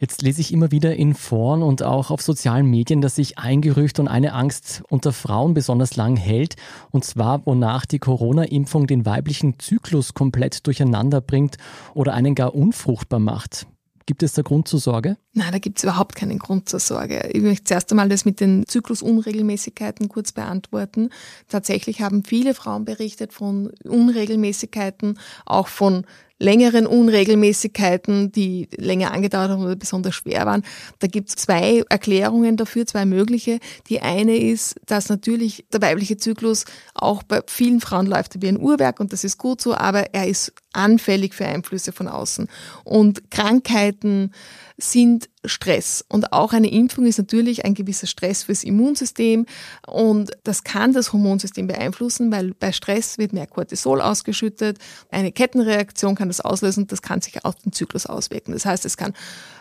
Jetzt 0.00 0.22
lese 0.22 0.40
ich 0.40 0.52
immer 0.52 0.70
wieder 0.70 0.94
in 0.94 1.14
Foren 1.14 1.60
und 1.60 1.82
auch 1.82 2.12
auf 2.12 2.22
sozialen 2.22 2.70
Medien, 2.70 3.00
dass 3.00 3.16
sich 3.16 3.38
ein 3.38 3.60
Gerücht 3.60 3.98
und 3.98 4.06
eine 4.06 4.32
Angst 4.32 4.84
unter 4.88 5.12
Frauen 5.12 5.54
besonders 5.54 5.96
lang 5.96 6.16
hält, 6.16 6.54
und 6.92 7.04
zwar 7.04 7.44
wonach 7.46 7.84
die 7.84 7.98
Corona-Impfung 7.98 8.86
den 8.86 9.04
weiblichen 9.04 9.58
Zyklus 9.58 10.14
komplett 10.14 10.68
durcheinander 10.68 11.20
bringt 11.20 11.56
oder 11.94 12.14
einen 12.14 12.36
gar 12.36 12.54
unfruchtbar 12.54 13.18
macht. 13.18 13.66
Gibt 14.08 14.22
es 14.22 14.32
da 14.32 14.40
Grund 14.40 14.66
zur 14.68 14.80
Sorge? 14.80 15.18
Nein, 15.34 15.52
da 15.52 15.58
gibt 15.58 15.76
es 15.76 15.84
überhaupt 15.84 16.16
keinen 16.16 16.38
Grund 16.38 16.66
zur 16.66 16.80
Sorge. 16.80 17.28
Ich 17.30 17.42
möchte 17.42 17.64
zuerst 17.64 17.90
einmal 17.90 18.08
das 18.08 18.24
mit 18.24 18.40
den 18.40 18.64
Zyklusunregelmäßigkeiten 18.66 20.08
kurz 20.08 20.32
beantworten. 20.32 21.10
Tatsächlich 21.46 22.00
haben 22.00 22.24
viele 22.24 22.54
Frauen 22.54 22.86
berichtet 22.86 23.34
von 23.34 23.70
Unregelmäßigkeiten, 23.84 25.18
auch 25.44 25.68
von 25.68 26.06
längeren 26.38 26.86
Unregelmäßigkeiten, 26.86 28.32
die 28.32 28.68
länger 28.76 29.12
angedauert 29.12 29.50
haben 29.50 29.62
oder 29.62 29.76
besonders 29.76 30.14
schwer 30.14 30.46
waren. 30.46 30.62
Da 31.00 31.06
gibt 31.06 31.30
es 31.30 31.36
zwei 31.36 31.82
Erklärungen 31.88 32.56
dafür, 32.56 32.86
zwei 32.86 33.04
mögliche. 33.04 33.58
Die 33.88 34.00
eine 34.00 34.36
ist, 34.36 34.76
dass 34.86 35.08
natürlich 35.08 35.66
der 35.72 35.82
weibliche 35.82 36.16
Zyklus 36.16 36.64
auch 36.94 37.22
bei 37.22 37.40
vielen 37.46 37.80
Frauen 37.80 38.06
läuft 38.06 38.40
wie 38.40 38.48
ein 38.48 38.60
Uhrwerk 38.60 39.00
und 39.00 39.12
das 39.12 39.24
ist 39.24 39.38
gut 39.38 39.60
so, 39.60 39.74
aber 39.74 40.14
er 40.14 40.28
ist 40.28 40.52
anfällig 40.72 41.34
für 41.34 41.46
Einflüsse 41.46 41.92
von 41.92 42.08
außen. 42.08 42.48
Und 42.84 43.30
Krankheiten, 43.30 44.32
sind 44.78 45.28
Stress. 45.44 46.04
Und 46.08 46.32
auch 46.32 46.52
eine 46.52 46.70
Impfung 46.70 47.06
ist 47.06 47.18
natürlich 47.18 47.64
ein 47.64 47.74
gewisser 47.74 48.06
Stress 48.06 48.44
fürs 48.44 48.64
Immunsystem. 48.64 49.46
Und 49.86 50.32
das 50.44 50.64
kann 50.64 50.92
das 50.92 51.12
Hormonsystem 51.12 51.66
beeinflussen, 51.66 52.32
weil 52.32 52.54
bei 52.54 52.72
Stress 52.72 53.18
wird 53.18 53.32
mehr 53.32 53.46
Cortisol 53.46 54.00
ausgeschüttet. 54.00 54.78
Eine 55.10 55.32
Kettenreaktion 55.32 56.14
kann 56.14 56.28
das 56.28 56.40
auslösen 56.40 56.84
und 56.84 56.92
das 56.92 57.02
kann 57.02 57.20
sich 57.20 57.44
auf 57.44 57.54
den 57.56 57.72
Zyklus 57.72 58.06
auswirken. 58.06 58.52
Das 58.52 58.66
heißt, 58.66 58.84
es 58.84 58.96
kann 58.96 59.14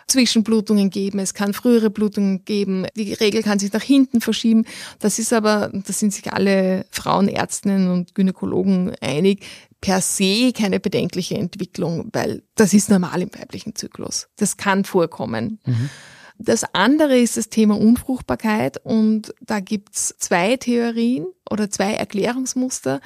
Zwischenblutungen 0.08 0.90
geben, 0.90 1.20
es 1.20 1.34
kann 1.34 1.54
frühere 1.54 1.90
Blutungen 1.90 2.46
geben, 2.46 2.88
die 2.96 3.14
Regel 3.14 3.44
kann 3.44 3.60
sich 3.60 3.74
nach 3.74 3.84
hinten 3.84 4.22
verschieben. 4.22 4.66
Das 5.00 5.20
ist 5.20 5.34
aber, 5.34 5.70
da 5.74 5.94
sind 5.94 6.14
sich 6.14 6.32
alle 6.32 6.86
Frauenärztinnen 6.92 7.92
und 7.92 8.16
Gynäkologen 8.16 8.96
einig, 9.02 9.46
per 9.82 10.02
se 10.02 10.52
keine 10.54 10.80
bedenkliche 10.80 11.36
Entwicklung, 11.36 12.10
weil 12.14 12.44
das 12.56 12.74
ist 12.74 12.90
normal 12.90 13.22
im 13.22 13.30
weiblichen 13.34 13.76
Zyklus. 13.76 14.28
Das 14.38 14.58
kann 14.58 14.84
vorkommen. 14.84 15.60
Mhm. 15.66 15.90
Das 16.40 16.64
andere 16.74 17.18
ist 17.18 17.38
das 17.38 17.50
Thema 17.50 17.80
Unfruchtbarkeit 17.80 18.78
und 18.84 19.34
da 19.42 19.60
gibt's 19.60 20.16
zwei 20.20 20.58
Theorien 20.58 21.28
oder 21.50 21.70
zwei 21.70 21.94
Erklärungsmuster. 21.94 23.02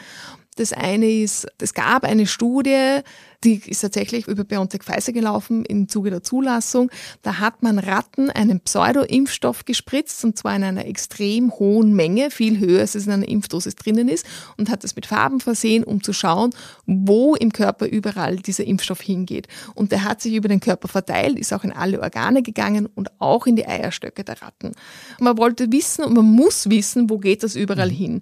Das 0.57 0.73
eine 0.73 1.09
ist, 1.09 1.47
es 1.59 1.73
gab 1.73 2.03
eine 2.03 2.27
Studie, 2.27 2.99
die 3.43 3.61
ist 3.65 3.81
tatsächlich 3.81 4.27
über 4.27 4.43
BioNTech 4.43 4.83
Pfizer 4.83 5.13
gelaufen 5.13 5.65
im 5.65 5.87
Zuge 5.87 6.11
der 6.11 6.23
Zulassung. 6.23 6.91
Da 7.21 7.39
hat 7.39 7.63
man 7.63 7.79
Ratten 7.79 8.29
einen 8.29 8.59
Pseudo-Impfstoff 8.59 9.65
gespritzt 9.65 10.23
und 10.23 10.37
zwar 10.37 10.55
in 10.55 10.63
einer 10.63 10.85
extrem 10.85 11.51
hohen 11.51 11.93
Menge, 11.93 12.29
viel 12.29 12.59
höher 12.59 12.81
als 12.81 12.95
es 12.95 13.05
in 13.05 13.11
einer 13.11 13.27
Impfdosis 13.27 13.75
drinnen 13.75 14.07
ist 14.07 14.25
und 14.57 14.69
hat 14.69 14.83
es 14.83 14.95
mit 14.95 15.05
Farben 15.05 15.39
versehen, 15.39 15.83
um 15.83 16.03
zu 16.03 16.13
schauen, 16.13 16.51
wo 16.85 17.35
im 17.35 17.51
Körper 17.51 17.87
überall 17.87 18.37
dieser 18.37 18.65
Impfstoff 18.65 19.01
hingeht. 19.01 19.47
Und 19.75 19.91
der 19.91 20.03
hat 20.03 20.21
sich 20.21 20.33
über 20.33 20.47
den 20.47 20.59
Körper 20.59 20.87
verteilt, 20.87 21.39
ist 21.39 21.53
auch 21.53 21.63
in 21.63 21.71
alle 21.71 22.01
Organe 22.01 22.43
gegangen 22.43 22.85
und 22.85 23.09
auch 23.19 23.47
in 23.47 23.55
die 23.55 23.67
Eierstöcke 23.67 24.23
der 24.23 24.41
Ratten. 24.41 24.73
Man 25.19 25.37
wollte 25.37 25.71
wissen 25.71 26.03
und 26.03 26.13
man 26.13 26.25
muss 26.25 26.69
wissen, 26.69 27.09
wo 27.09 27.17
geht 27.17 27.43
das 27.43 27.55
überall 27.55 27.89
mhm. 27.89 27.95
hin. 27.95 28.21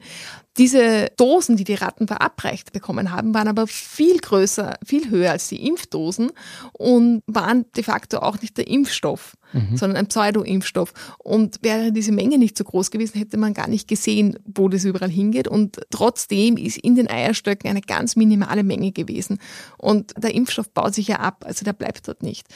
Diese 0.58 1.10
Dosen, 1.16 1.56
die 1.56 1.64
die 1.64 1.76
Ratten 1.76 2.08
verabreicht 2.08 2.74
bekommen 2.74 3.12
haben, 3.12 3.34
waren 3.34 3.48
aber 3.48 3.66
viel 3.66 4.18
größer, 4.18 4.78
viel 4.86 5.09
höher 5.10 5.32
als 5.32 5.50
die 5.50 5.68
Impfdosen 5.68 6.32
und 6.74 7.24
waren 7.28 7.66
de 7.76 7.84
facto 7.84 8.20
auch 8.20 8.42
nicht 8.42 8.58
der 8.58 8.68
Impfstoff, 8.68 9.36
mhm. 9.54 9.78
sondern 9.78 9.98
ein 9.98 10.08
Pseudo-Impfstoff. 10.08 10.94
Und 11.18 11.58
wäre 11.62 11.92
diese 11.92 12.12
Menge 12.12 12.38
nicht 12.38 12.58
so 12.58 12.64
groß 12.64 12.92
gewesen, 12.92 13.18
hätte 13.18 13.38
man 13.38 13.54
gar 13.54 13.68
nicht 13.68 13.88
gesehen, 13.88 14.38
wo 14.46 14.70
das 14.70 14.86
überall 14.86 15.10
hingeht. 15.10 15.48
Und 15.48 15.80
trotzdem 15.90 16.58
ist 16.58 16.78
in 16.78 16.96
den 16.96 17.10
Eierstöcken 17.10 17.70
eine 17.70 17.82
ganz 17.82 18.16
minimale 18.16 18.64
Menge 18.64 18.92
gewesen. 18.92 19.40
Und 19.78 20.14
der 20.18 20.34
Impfstoff 20.34 20.72
baut 20.72 20.96
sich 20.96 21.08
ja 21.08 21.18
ab, 21.18 21.44
also 21.46 21.66
der 21.66 21.74
bleibt 21.74 22.08
dort 22.08 22.24
nicht. 22.24 22.48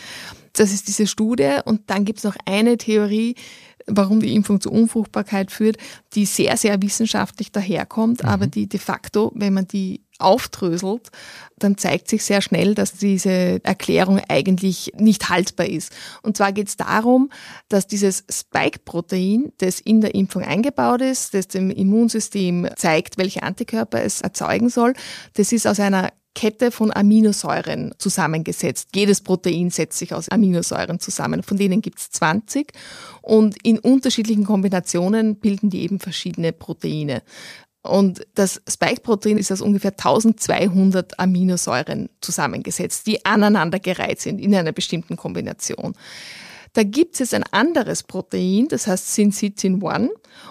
Das 0.53 0.71
ist 0.71 0.87
diese 0.87 1.07
Studie. 1.07 1.57
Und 1.65 1.81
dann 1.87 2.05
gibt 2.05 2.19
es 2.19 2.25
noch 2.25 2.35
eine 2.45 2.77
Theorie, 2.77 3.35
warum 3.87 4.19
die 4.19 4.33
Impfung 4.35 4.61
zur 4.61 4.71
Unfruchtbarkeit 4.71 5.51
führt, 5.51 5.77
die 6.13 6.25
sehr, 6.25 6.57
sehr 6.57 6.81
wissenschaftlich 6.81 7.51
daherkommt, 7.51 8.23
mhm. 8.23 8.29
aber 8.29 8.47
die 8.47 8.67
de 8.67 8.79
facto, 8.79 9.31
wenn 9.35 9.53
man 9.53 9.67
die 9.67 10.02
aufdröselt, 10.23 11.09
dann 11.57 11.77
zeigt 11.77 12.09
sich 12.09 12.23
sehr 12.23 12.41
schnell, 12.41 12.75
dass 12.75 12.93
diese 12.93 13.63
Erklärung 13.63 14.19
eigentlich 14.27 14.91
nicht 14.97 15.29
haltbar 15.29 15.67
ist. 15.67 15.91
Und 16.21 16.37
zwar 16.37 16.51
geht 16.51 16.67
es 16.67 16.77
darum, 16.77 17.29
dass 17.69 17.87
dieses 17.87 18.23
Spike-Protein, 18.29 19.53
das 19.59 19.79
in 19.79 20.01
der 20.01 20.15
Impfung 20.15 20.43
eingebaut 20.43 21.01
ist, 21.01 21.33
das 21.33 21.47
dem 21.47 21.69
Immunsystem 21.69 22.67
zeigt, 22.75 23.17
welche 23.17 23.43
Antikörper 23.43 24.01
es 24.03 24.21
erzeugen 24.21 24.69
soll, 24.69 24.93
das 25.35 25.51
ist 25.51 25.67
aus 25.67 25.79
einer 25.79 26.11
Kette 26.35 26.71
von 26.71 26.91
Aminosäuren 26.91 27.93
zusammengesetzt. 27.99 28.89
Jedes 28.95 29.21
Protein 29.21 29.69
setzt 29.69 29.99
sich 29.99 30.13
aus 30.13 30.29
Aminosäuren 30.29 30.99
zusammen. 30.99 31.43
Von 31.43 31.57
denen 31.57 31.81
gibt 31.81 31.99
es 31.99 32.09
20 32.11 32.71
und 33.21 33.55
in 33.63 33.77
unterschiedlichen 33.77 34.43
Kombinationen 34.43 35.35
bilden 35.35 35.69
die 35.69 35.83
eben 35.83 35.99
verschiedene 35.99 36.51
Proteine. 36.51 37.21
Und 37.83 38.25
das 38.33 38.61
Spike-Protein 38.67 39.37
ist 39.37 39.51
aus 39.51 39.61
ungefähr 39.61 39.91
1200 39.91 41.19
Aminosäuren 41.19 42.09
zusammengesetzt, 42.21 43.05
die 43.07 43.25
aneinandergereiht 43.25 44.21
sind 44.21 44.39
in 44.39 44.55
einer 44.55 44.71
bestimmten 44.71 45.17
Kombination. 45.17 45.93
Da 46.73 46.83
gibt 46.83 47.13
es 47.13 47.19
jetzt 47.19 47.33
ein 47.35 47.43
anderes 47.51 48.03
Protein, 48.03 48.67
das 48.67 48.87
heißt 48.87 49.15
Syncytin-1 49.15 50.09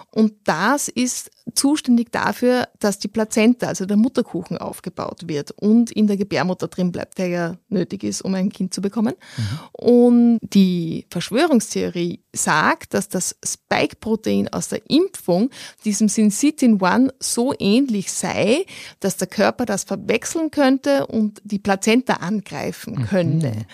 und 0.09 0.33
das 0.45 0.87
ist 0.87 1.31
zuständig 1.53 2.11
dafür, 2.11 2.69
dass 2.79 2.99
die 2.99 3.09
Plazenta, 3.09 3.67
also 3.67 3.85
der 3.85 3.97
Mutterkuchen, 3.97 4.57
aufgebaut 4.57 5.27
wird 5.27 5.51
und 5.51 5.91
in 5.91 6.07
der 6.07 6.15
Gebärmutter 6.15 6.67
drin 6.69 6.91
bleibt, 6.91 7.17
der 7.17 7.27
ja 7.27 7.57
nötig 7.67 8.03
ist, 8.03 8.21
um 8.21 8.33
ein 8.35 8.49
Kind 8.49 8.73
zu 8.73 8.81
bekommen. 8.81 9.15
Mhm. 9.37 9.59
Und 9.73 10.39
die 10.41 11.05
Verschwörungstheorie 11.09 12.21
sagt, 12.33 12.93
dass 12.93 13.09
das 13.09 13.35
Spike-Protein 13.43 14.47
aus 14.47 14.69
der 14.69 14.89
Impfung 14.89 15.49
diesem 15.83 16.07
Syncytin-1 16.07 17.11
so 17.19 17.53
ähnlich 17.59 18.11
sei, 18.13 18.65
dass 19.01 19.17
der 19.17 19.27
Körper 19.27 19.65
das 19.65 19.83
verwechseln 19.83 20.51
könnte 20.51 21.07
und 21.07 21.41
die 21.43 21.59
Plazenta 21.59 22.13
angreifen 22.15 22.95
mhm. 22.95 23.05
könnte. 23.05 23.65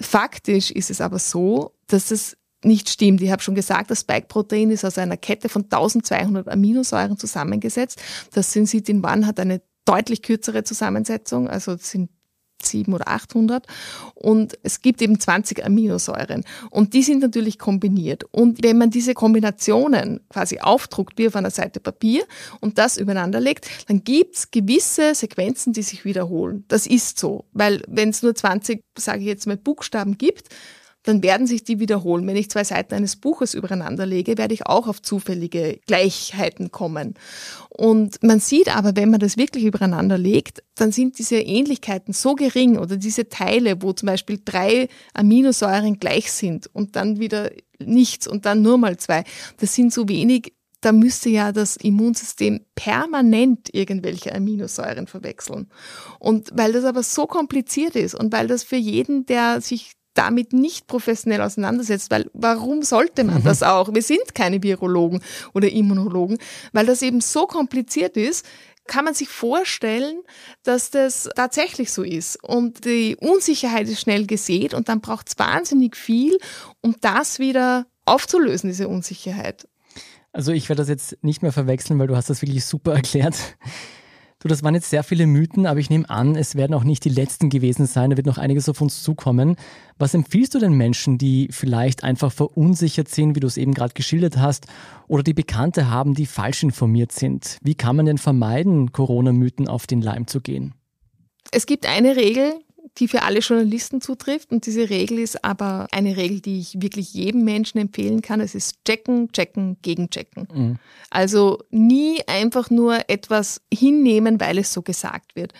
Faktisch 0.00 0.70
ist 0.70 0.90
es 0.90 1.00
aber 1.00 1.18
so, 1.18 1.74
dass 1.86 2.10
es 2.10 2.36
nicht 2.64 2.88
stimmt. 2.88 3.20
Ich 3.20 3.30
habe 3.30 3.42
schon 3.42 3.54
gesagt, 3.54 3.90
das 3.90 4.00
Spike-Protein 4.00 4.70
ist 4.70 4.84
aus 4.84 4.98
einer 4.98 5.16
Kette 5.16 5.48
von 5.48 5.64
1200 5.64 6.48
Aminosäuren 6.48 7.18
zusammengesetzt. 7.18 8.00
Das 8.32 8.52
Syncytin-1 8.52 9.26
hat 9.26 9.40
eine 9.40 9.62
deutlich 9.84 10.22
kürzere 10.22 10.62
Zusammensetzung, 10.62 11.48
also 11.48 11.76
sind 11.76 12.10
700 12.64 13.02
oder 13.02 13.08
800. 13.08 13.66
Und 14.14 14.58
es 14.62 14.80
gibt 14.80 15.02
eben 15.02 15.18
20 15.18 15.64
Aminosäuren. 15.64 16.44
Und 16.70 16.94
die 16.94 17.02
sind 17.02 17.20
natürlich 17.20 17.58
kombiniert. 17.58 18.24
Und 18.30 18.62
wenn 18.62 18.78
man 18.78 18.90
diese 18.90 19.14
Kombinationen 19.14 20.20
quasi 20.28 20.60
aufdruckt, 20.60 21.18
wie 21.18 21.28
auf 21.28 21.36
einer 21.36 21.50
Seite 21.50 21.80
Papier, 21.80 22.24
und 22.60 22.78
das 22.78 22.96
übereinander 22.96 23.40
legt, 23.40 23.68
dann 23.88 24.04
gibt 24.04 24.36
es 24.36 24.50
gewisse 24.50 25.14
Sequenzen, 25.14 25.72
die 25.72 25.82
sich 25.82 26.04
wiederholen. 26.04 26.64
Das 26.68 26.86
ist 26.86 27.18
so. 27.18 27.44
Weil 27.52 27.82
wenn 27.88 28.10
es 28.10 28.22
nur 28.22 28.34
20, 28.34 28.82
sage 28.96 29.20
ich 29.20 29.26
jetzt 29.26 29.46
mal, 29.46 29.56
Buchstaben 29.56 30.18
gibt, 30.18 30.48
dann 31.02 31.22
werden 31.22 31.46
sich 31.46 31.64
die 31.64 31.80
wiederholen. 31.80 32.26
Wenn 32.26 32.36
ich 32.36 32.50
zwei 32.50 32.64
Seiten 32.64 32.94
eines 32.94 33.16
Buches 33.16 33.54
übereinander 33.54 34.06
lege, 34.06 34.38
werde 34.38 34.54
ich 34.54 34.66
auch 34.66 34.86
auf 34.86 35.02
zufällige 35.02 35.80
Gleichheiten 35.86 36.70
kommen. 36.70 37.14
Und 37.68 38.22
man 38.22 38.40
sieht 38.40 38.74
aber, 38.74 38.96
wenn 38.96 39.10
man 39.10 39.20
das 39.20 39.36
wirklich 39.36 39.64
übereinander 39.64 40.18
legt, 40.18 40.62
dann 40.74 40.92
sind 40.92 41.18
diese 41.18 41.36
Ähnlichkeiten 41.36 42.12
so 42.12 42.34
gering 42.34 42.78
oder 42.78 42.96
diese 42.96 43.28
Teile, 43.28 43.82
wo 43.82 43.92
zum 43.92 44.06
Beispiel 44.06 44.40
drei 44.44 44.88
Aminosäuren 45.14 45.98
gleich 45.98 46.30
sind 46.32 46.68
und 46.72 46.96
dann 46.96 47.18
wieder 47.18 47.50
nichts 47.78 48.26
und 48.26 48.46
dann 48.46 48.62
nur 48.62 48.78
mal 48.78 48.96
zwei, 48.96 49.24
das 49.58 49.74
sind 49.74 49.92
so 49.92 50.08
wenig, 50.08 50.52
da 50.82 50.92
müsste 50.92 51.30
ja 51.30 51.52
das 51.52 51.76
Immunsystem 51.76 52.60
permanent 52.74 53.68
irgendwelche 53.72 54.34
Aminosäuren 54.34 55.06
verwechseln. 55.06 55.68
Und 56.18 56.50
weil 56.54 56.72
das 56.72 56.84
aber 56.84 57.02
so 57.02 57.26
kompliziert 57.26 57.96
ist 57.96 58.14
und 58.14 58.32
weil 58.32 58.48
das 58.48 58.64
für 58.64 58.76
jeden, 58.76 59.24
der 59.26 59.60
sich 59.60 59.92
damit 60.14 60.52
nicht 60.52 60.86
professionell 60.86 61.40
auseinandersetzt, 61.40 62.10
weil 62.10 62.30
warum 62.32 62.82
sollte 62.82 63.24
man 63.24 63.40
mhm. 63.40 63.44
das 63.44 63.62
auch? 63.62 63.94
Wir 63.94 64.02
sind 64.02 64.34
keine 64.34 64.62
Virologen 64.62 65.22
oder 65.54 65.70
Immunologen, 65.70 66.38
weil 66.72 66.86
das 66.86 67.02
eben 67.02 67.20
so 67.20 67.46
kompliziert 67.46 68.16
ist, 68.16 68.46
kann 68.86 69.04
man 69.04 69.14
sich 69.14 69.28
vorstellen, 69.28 70.22
dass 70.64 70.90
das 70.90 71.28
tatsächlich 71.36 71.92
so 71.92 72.02
ist. 72.02 72.42
Und 72.42 72.84
die 72.84 73.16
Unsicherheit 73.16 73.88
ist 73.88 74.00
schnell 74.00 74.26
gesät 74.26 74.74
und 74.74 74.88
dann 74.88 75.00
braucht 75.00 75.28
es 75.28 75.38
wahnsinnig 75.38 75.96
viel, 75.96 76.36
um 76.80 76.96
das 77.00 77.38
wieder 77.38 77.86
aufzulösen, 78.04 78.70
diese 78.70 78.88
Unsicherheit. 78.88 79.68
Also 80.32 80.52
ich 80.52 80.68
werde 80.68 80.82
das 80.82 80.88
jetzt 80.88 81.18
nicht 81.22 81.42
mehr 81.42 81.52
verwechseln, 81.52 81.98
weil 81.98 82.06
du 82.06 82.16
hast 82.16 82.30
das 82.30 82.42
wirklich 82.42 82.64
super 82.64 82.94
erklärt. 82.94 83.36
Du, 84.42 84.48
das 84.48 84.64
waren 84.64 84.74
jetzt 84.74 84.90
sehr 84.90 85.04
viele 85.04 85.28
Mythen, 85.28 85.66
aber 85.66 85.78
ich 85.78 85.88
nehme 85.88 86.10
an, 86.10 86.34
es 86.34 86.56
werden 86.56 86.74
auch 86.74 86.82
nicht 86.82 87.04
die 87.04 87.10
letzten 87.10 87.48
gewesen 87.48 87.86
sein. 87.86 88.10
Da 88.10 88.16
wird 88.16 88.26
noch 88.26 88.38
einiges 88.38 88.68
auf 88.68 88.80
uns 88.80 89.00
zukommen. 89.00 89.54
Was 89.98 90.14
empfiehlst 90.14 90.52
du 90.56 90.58
den 90.58 90.72
Menschen, 90.72 91.16
die 91.16 91.46
vielleicht 91.52 92.02
einfach 92.02 92.32
verunsichert 92.32 93.08
sind, 93.08 93.36
wie 93.36 93.40
du 93.40 93.46
es 93.46 93.56
eben 93.56 93.72
gerade 93.72 93.94
geschildert 93.94 94.38
hast, 94.38 94.66
oder 95.06 95.22
die 95.22 95.32
Bekannte 95.32 95.88
haben, 95.88 96.14
die 96.14 96.26
falsch 96.26 96.64
informiert 96.64 97.12
sind? 97.12 97.58
Wie 97.62 97.76
kann 97.76 97.94
man 97.94 98.06
denn 98.06 98.18
vermeiden, 98.18 98.90
Corona-Mythen 98.90 99.68
auf 99.68 99.86
den 99.86 100.02
Leim 100.02 100.26
zu 100.26 100.40
gehen? 100.40 100.74
Es 101.52 101.66
gibt 101.66 101.86
eine 101.86 102.16
Regel, 102.16 102.54
die 102.98 103.08
für 103.08 103.22
alle 103.22 103.40
Journalisten 103.40 104.00
zutrifft. 104.00 104.50
Und 104.50 104.66
diese 104.66 104.90
Regel 104.90 105.18
ist 105.18 105.44
aber 105.44 105.86
eine 105.92 106.16
Regel, 106.16 106.40
die 106.40 106.60
ich 106.60 106.80
wirklich 106.80 107.14
jedem 107.14 107.44
Menschen 107.44 107.78
empfehlen 107.78 108.22
kann. 108.22 108.40
Es 108.40 108.54
ist 108.54 108.84
checken, 108.84 109.32
checken, 109.32 109.78
gegenchecken. 109.82 110.48
Mhm. 110.52 110.78
Also 111.10 111.62
nie 111.70 112.20
einfach 112.26 112.70
nur 112.70 113.08
etwas 113.08 113.62
hinnehmen, 113.72 114.40
weil 114.40 114.58
es 114.58 114.72
so 114.72 114.82
gesagt 114.82 115.36
wird. 115.36 115.52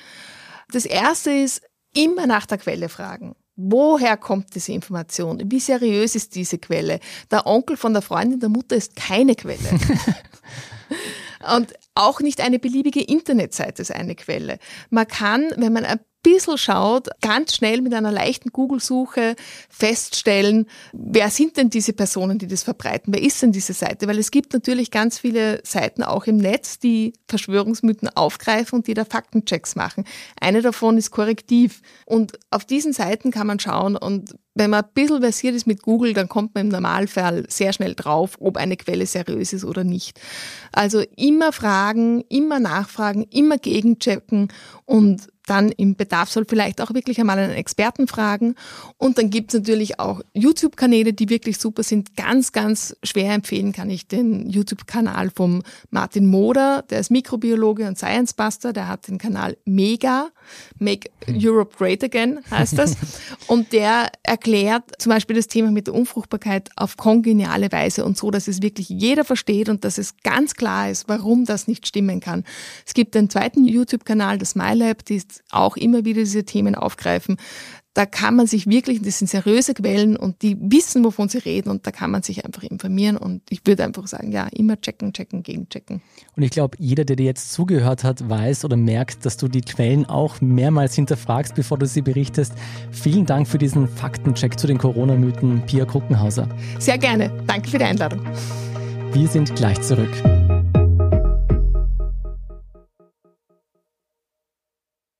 Das 0.72 0.84
erste 0.84 1.30
ist 1.30 1.62
immer 1.94 2.26
nach 2.26 2.46
der 2.46 2.58
Quelle 2.58 2.88
fragen. 2.88 3.34
Woher 3.56 4.16
kommt 4.16 4.54
diese 4.54 4.72
Information? 4.72 5.42
Wie 5.46 5.60
seriös 5.60 6.14
ist 6.14 6.34
diese 6.34 6.58
Quelle? 6.58 7.00
Der 7.30 7.46
Onkel 7.46 7.76
von 7.76 7.92
der 7.92 8.02
Freundin 8.02 8.40
der 8.40 8.48
Mutter 8.48 8.76
ist 8.76 8.96
keine 8.96 9.34
Quelle. 9.34 9.58
Und 11.54 11.74
auch 11.94 12.20
nicht 12.20 12.40
eine 12.40 12.58
beliebige 12.58 13.02
Internetseite 13.02 13.82
ist 13.82 13.90
eine 13.92 14.14
Quelle. 14.14 14.58
Man 14.90 15.06
kann, 15.06 15.52
wenn 15.56 15.72
man 15.72 15.84
ein 15.84 16.00
bisschen 16.22 16.58
schaut, 16.58 17.08
ganz 17.20 17.54
schnell 17.54 17.82
mit 17.82 17.94
einer 17.94 18.12
leichten 18.12 18.50
Google-Suche 18.50 19.34
feststellen, 19.68 20.66
wer 20.92 21.30
sind 21.30 21.56
denn 21.56 21.70
diese 21.70 21.92
Personen, 21.92 22.38
die 22.38 22.46
das 22.46 22.62
verbreiten? 22.62 23.12
Wer 23.12 23.22
ist 23.22 23.42
denn 23.42 23.52
diese 23.52 23.72
Seite? 23.72 24.06
Weil 24.06 24.18
es 24.18 24.30
gibt 24.30 24.52
natürlich 24.52 24.90
ganz 24.90 25.18
viele 25.18 25.60
Seiten 25.64 26.02
auch 26.02 26.26
im 26.26 26.36
Netz, 26.36 26.78
die 26.78 27.12
Verschwörungsmythen 27.28 28.08
aufgreifen 28.08 28.78
und 28.78 28.86
die 28.86 28.94
da 28.94 29.04
Faktenchecks 29.04 29.74
machen. 29.74 30.04
Eine 30.40 30.62
davon 30.62 30.96
ist 30.96 31.10
Korrektiv. 31.10 31.82
Und 32.06 32.38
auf 32.50 32.64
diesen 32.64 32.92
Seiten 32.92 33.30
kann 33.30 33.46
man 33.46 33.58
schauen 33.58 33.96
und 33.96 34.34
wenn 34.54 34.70
man 34.70 34.84
ein 34.84 34.90
bisschen 34.92 35.22
versiert 35.22 35.54
ist 35.54 35.66
mit 35.66 35.82
Google, 35.82 36.12
dann 36.12 36.28
kommt 36.28 36.54
man 36.54 36.66
im 36.66 36.72
Normalfall 36.72 37.44
sehr 37.48 37.72
schnell 37.72 37.94
drauf, 37.94 38.36
ob 38.38 38.58
eine 38.58 38.76
Quelle 38.76 39.06
seriös 39.06 39.52
ist 39.54 39.64
oder 39.64 39.82
nicht. 39.82 40.20
Also 40.72 41.02
immer 41.16 41.52
fragen, 41.52 42.22
immer 42.28 42.60
nachfragen, 42.60 43.24
immer 43.30 43.56
gegenchecken 43.56 44.48
und 44.84 45.31
dann 45.46 45.70
im 45.72 45.96
Bedarfsfall 45.96 46.44
vielleicht 46.48 46.80
auch 46.80 46.94
wirklich 46.94 47.20
einmal 47.20 47.38
einen 47.38 47.52
Experten 47.52 48.06
fragen. 48.06 48.54
Und 48.96 49.18
dann 49.18 49.30
gibt 49.30 49.52
es 49.52 49.60
natürlich 49.60 49.98
auch 49.98 50.20
YouTube-Kanäle, 50.34 51.12
die 51.12 51.28
wirklich 51.28 51.58
super 51.58 51.82
sind. 51.82 52.16
Ganz, 52.16 52.52
ganz 52.52 52.96
schwer 53.02 53.32
empfehlen 53.32 53.72
kann 53.72 53.90
ich 53.90 54.06
den 54.06 54.48
YouTube-Kanal 54.48 55.30
vom 55.30 55.62
Martin 55.90 56.26
Moder, 56.26 56.84
der 56.90 57.00
ist 57.00 57.10
Mikrobiologe 57.10 57.86
und 57.86 57.98
Science 57.98 58.34
Buster, 58.34 58.72
der 58.72 58.88
hat 58.88 59.08
den 59.08 59.18
Kanal 59.18 59.56
Mega, 59.64 60.30
Make 60.78 61.10
Europe 61.28 61.76
Great 61.76 62.04
Again 62.04 62.40
heißt 62.50 62.78
das. 62.78 62.96
und 63.46 63.72
der 63.72 64.10
erklärt 64.22 64.84
zum 64.98 65.10
Beispiel 65.10 65.36
das 65.36 65.48
Thema 65.48 65.70
mit 65.70 65.86
der 65.86 65.94
Unfruchtbarkeit 65.94 66.70
auf 66.76 66.96
kongeniale 66.96 67.70
Weise 67.72 68.04
und 68.04 68.16
so, 68.16 68.30
dass 68.30 68.48
es 68.48 68.62
wirklich 68.62 68.88
jeder 68.88 69.24
versteht 69.24 69.68
und 69.68 69.84
dass 69.84 69.98
es 69.98 70.16
ganz 70.22 70.54
klar 70.54 70.90
ist, 70.90 71.08
warum 71.08 71.44
das 71.44 71.68
nicht 71.68 71.86
stimmen 71.86 72.20
kann. 72.20 72.44
Es 72.86 72.94
gibt 72.94 73.16
einen 73.16 73.30
zweiten 73.30 73.64
YouTube-Kanal, 73.64 74.38
das 74.38 74.54
MyLab, 74.54 75.04
die 75.04 75.22
auch 75.50 75.76
immer 75.76 76.04
wieder 76.04 76.20
diese 76.20 76.44
Themen 76.44 76.74
aufgreifen. 76.74 77.36
Da 77.94 78.06
kann 78.06 78.36
man 78.36 78.46
sich 78.46 78.66
wirklich, 78.66 79.02
das 79.02 79.18
sind 79.18 79.28
seriöse 79.28 79.74
Quellen 79.74 80.16
und 80.16 80.40
die 80.40 80.56
wissen, 80.58 81.04
wovon 81.04 81.28
sie 81.28 81.36
reden 81.36 81.68
und 81.68 81.86
da 81.86 81.90
kann 81.90 82.10
man 82.10 82.22
sich 82.22 82.46
einfach 82.46 82.62
informieren 82.62 83.18
und 83.18 83.42
ich 83.50 83.66
würde 83.66 83.84
einfach 83.84 84.06
sagen, 84.06 84.32
ja, 84.32 84.46
immer 84.46 84.80
checken, 84.80 85.12
checken, 85.12 85.42
gegenchecken. 85.42 86.00
Und 86.34 86.42
ich 86.42 86.50
glaube, 86.52 86.78
jeder, 86.80 87.04
der 87.04 87.16
dir 87.16 87.26
jetzt 87.26 87.52
zugehört 87.52 88.02
hat, 88.02 88.26
weiß 88.26 88.64
oder 88.64 88.78
merkt, 88.78 89.26
dass 89.26 89.36
du 89.36 89.46
die 89.46 89.60
Quellen 89.60 90.06
auch 90.06 90.40
mehrmals 90.40 90.94
hinterfragst, 90.94 91.54
bevor 91.54 91.76
du 91.76 91.86
sie 91.86 92.00
berichtest. 92.00 92.54
Vielen 92.90 93.26
Dank 93.26 93.46
für 93.46 93.58
diesen 93.58 93.86
Faktencheck 93.86 94.58
zu 94.58 94.66
den 94.66 94.78
Corona-Mythen, 94.78 95.66
Pia 95.66 95.84
Kruckenhauser. 95.84 96.48
Sehr 96.78 96.96
gerne. 96.96 97.30
Danke 97.46 97.68
für 97.68 97.78
die 97.78 97.84
Einladung. 97.84 98.22
Wir 99.12 99.28
sind 99.28 99.54
gleich 99.54 99.82
zurück. 99.82 100.10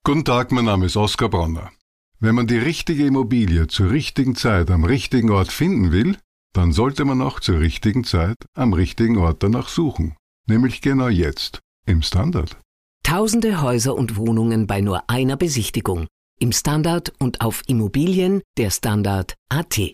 Guten 0.05 0.25
Tag, 0.25 0.51
mein 0.51 0.65
Name 0.65 0.87
ist 0.87 0.97
Oskar 0.97 1.29
Bronner. 1.29 1.71
Wenn 2.19 2.35
man 2.35 2.49
die 2.49 2.59
richtige 2.59 3.07
Immobilie 3.07 3.69
zur 3.69 3.93
richtigen 3.93 4.35
Zeit 4.35 4.69
am 4.69 4.83
richtigen 4.83 5.31
Ort 5.31 5.53
finden 5.53 5.93
will, 5.93 6.17
dann 6.53 6.73
sollte 6.73 7.05
man 7.05 7.23
auch 7.23 7.39
zur 7.39 7.61
richtigen 7.61 8.03
Zeit 8.03 8.35
am 8.53 8.73
richtigen 8.73 9.17
Ort 9.19 9.45
danach 9.45 9.69
suchen. 9.69 10.17
Nämlich 10.49 10.81
genau 10.81 11.07
jetzt, 11.07 11.61
im 11.87 12.03
Standard. 12.03 12.57
Tausende 13.05 13.63
Häuser 13.63 13.95
und 13.95 14.17
Wohnungen 14.17 14.67
bei 14.67 14.81
nur 14.81 15.09
einer 15.09 15.37
Besichtigung. 15.37 16.09
Im 16.41 16.51
Standard 16.51 17.13
und 17.21 17.41
auf 17.41 17.63
Immobilien 17.69 18.43
der 18.59 18.71
Standard 18.71 19.37
AT. 19.51 19.93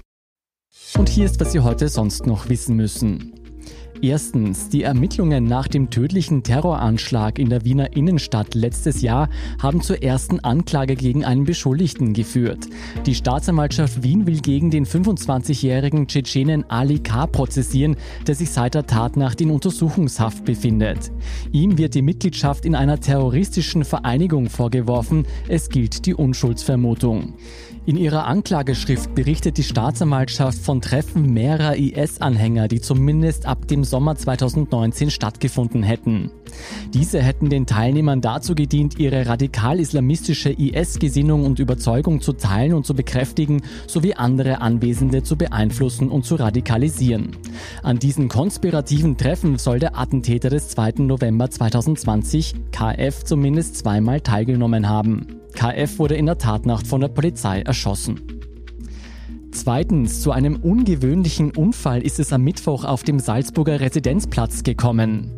Und 0.97 1.11
hier 1.11 1.27
ist, 1.27 1.39
was 1.39 1.53
Sie 1.53 1.61
heute 1.61 1.91
sonst 1.91 2.25
noch 2.25 2.49
wissen 2.49 2.77
müssen. 2.77 3.38
Erstens, 4.01 4.69
die 4.69 4.85
Ermittlungen 4.85 5.45
nach 5.45 5.67
dem 5.67 5.91
tödlichen 5.91 6.45
Terroranschlag 6.45 7.39
in 7.39 7.51
der 7.51 7.65
Wiener 7.65 7.97
Innenstadt 7.97 8.55
letztes 8.55 9.03
Jahr 9.03 9.29
haben 9.61 9.81
zur 9.81 10.03
ersten 10.03 10.39
Anklage 10.41 10.95
gegen 10.95 11.25
einen 11.25 11.45
Beschuldigten 11.45 12.13
geführt. 12.13 12.67
Die 13.07 13.15
Staatsanwaltschaft 13.17 14.05
Wien 14.05 14.27
will 14.27 14.41
gegen 14.41 14.71
den 14.71 14.87
25-jährigen 14.87 16.07
Tschetschenen 16.07 16.71
Ali 16.71 17.01
K. 17.01 17.27
prozessieren, 17.27 17.97
der 18.27 18.37
sich 18.37 18.51
seit 18.51 18.75
der 18.75 18.87
Tat 18.87 19.17
nach 19.17 19.35
in 19.41 19.51
Untersuchungshaft 19.51 20.45
befindet. 20.45 21.11
Ihm 21.51 21.77
wird 21.79 21.95
die 21.95 22.03
Mitgliedschaft 22.03 22.65
in 22.65 22.75
einer 22.75 23.01
terroristischen 23.01 23.85
Vereinigung 23.85 24.49
vorgeworfen. 24.49 25.27
Es 25.49 25.69
gilt 25.69 26.07
die 26.07 26.15
Unschuldsvermutung. 26.15 27.35
In 27.89 27.97
ihrer 27.97 28.27
Anklageschrift 28.27 29.15
berichtet 29.15 29.57
die 29.57 29.63
Staatsanwaltschaft 29.63 30.59
von 30.59 30.83
Treffen 30.83 31.33
mehrerer 31.33 31.75
IS-Anhänger, 31.75 32.69
die 32.69 32.83
zumindest 32.83 33.47
ab 33.47 33.67
dem 33.67 33.83
Sommer 33.83 34.15
2019 34.15 35.11
stattgefunden 35.11 35.83
hätten. 35.83 36.31
Diese 36.93 37.23
hätten 37.23 37.49
den 37.49 37.65
Teilnehmern 37.65 38.21
dazu 38.21 38.55
gedient, 38.55 38.99
ihre 38.99 39.27
radikal-islamistische 39.27 40.51
IS-Gesinnung 40.51 41.47
und 41.47 41.61
Überzeugung 41.61 42.21
zu 42.21 42.35
teilen 42.35 42.75
und 42.75 42.85
zu 42.85 42.93
bekräftigen, 42.93 43.63
sowie 43.87 44.13
andere 44.13 44.61
Anwesende 44.61 45.23
zu 45.23 45.37
beeinflussen 45.37 46.11
und 46.11 46.27
zu 46.27 46.35
radikalisieren. 46.35 47.39
An 47.83 47.99
diesen 47.99 48.29
konspirativen 48.29 49.17
Treffen 49.17 49.57
soll 49.57 49.79
der 49.79 49.99
Attentäter 49.99 50.51
des 50.51 50.69
2. 50.69 50.97
November 50.99 51.49
2020, 51.49 52.55
KF, 52.71 53.25
zumindest 53.25 53.79
zweimal 53.79 54.21
teilgenommen 54.21 54.91
haben. 54.91 55.38
KF 55.55 55.99
wurde 55.99 56.17
in 56.17 56.27
der 56.27 56.39
Tatnacht 56.39 56.87
von 56.87 57.01
der 57.01 57.09
Polizei 57.09 57.63
erschossen. 57.63 58.21
Zweitens, 59.51 60.21
zu 60.21 60.31
einem 60.31 60.57
ungewöhnlichen 60.57 61.51
Unfall 61.51 62.03
ist 62.03 62.21
es 62.21 62.33
am 62.33 62.43
Mittwoch 62.43 62.85
auf 62.85 63.03
dem 63.03 63.19
Salzburger 63.19 63.81
Residenzplatz 63.81 64.63
gekommen. 64.63 65.33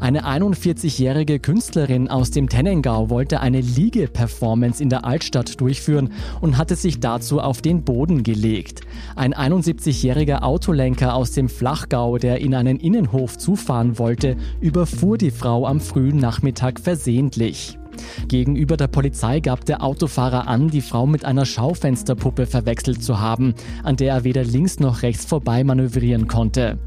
Eine 0.00 0.26
41-jährige 0.26 1.38
Künstlerin 1.38 2.08
aus 2.08 2.32
dem 2.32 2.48
Tennengau 2.48 3.08
wollte 3.08 3.40
eine 3.40 3.60
Liege-Performance 3.60 4.82
in 4.82 4.90
der 4.90 5.04
Altstadt 5.04 5.60
durchführen 5.60 6.12
und 6.40 6.58
hatte 6.58 6.74
sich 6.74 6.98
dazu 6.98 7.40
auf 7.40 7.62
den 7.62 7.84
Boden 7.84 8.24
gelegt. 8.24 8.80
Ein 9.14 9.32
71-jähriger 9.32 10.42
Autolenker 10.42 11.14
aus 11.14 11.30
dem 11.30 11.48
Flachgau, 11.48 12.18
der 12.18 12.40
in 12.40 12.54
einen 12.54 12.78
Innenhof 12.78 13.38
zufahren 13.38 13.98
wollte, 13.98 14.36
überfuhr 14.60 15.18
die 15.18 15.30
Frau 15.30 15.66
am 15.66 15.80
frühen 15.80 16.16
Nachmittag 16.16 16.80
versehentlich. 16.80 17.78
Gegenüber 18.28 18.76
der 18.76 18.88
Polizei 18.88 19.40
gab 19.40 19.64
der 19.64 19.82
Autofahrer 19.82 20.48
an, 20.48 20.68
die 20.68 20.80
Frau 20.80 21.06
mit 21.06 21.24
einer 21.24 21.44
Schaufensterpuppe 21.44 22.46
verwechselt 22.46 23.02
zu 23.02 23.20
haben, 23.20 23.54
an 23.82 23.96
der 23.96 24.14
er 24.14 24.24
weder 24.24 24.44
links 24.44 24.80
noch 24.80 25.02
rechts 25.02 25.24
vorbei 25.24 25.64
manövrieren 25.64 26.28
konnte. 26.28 26.78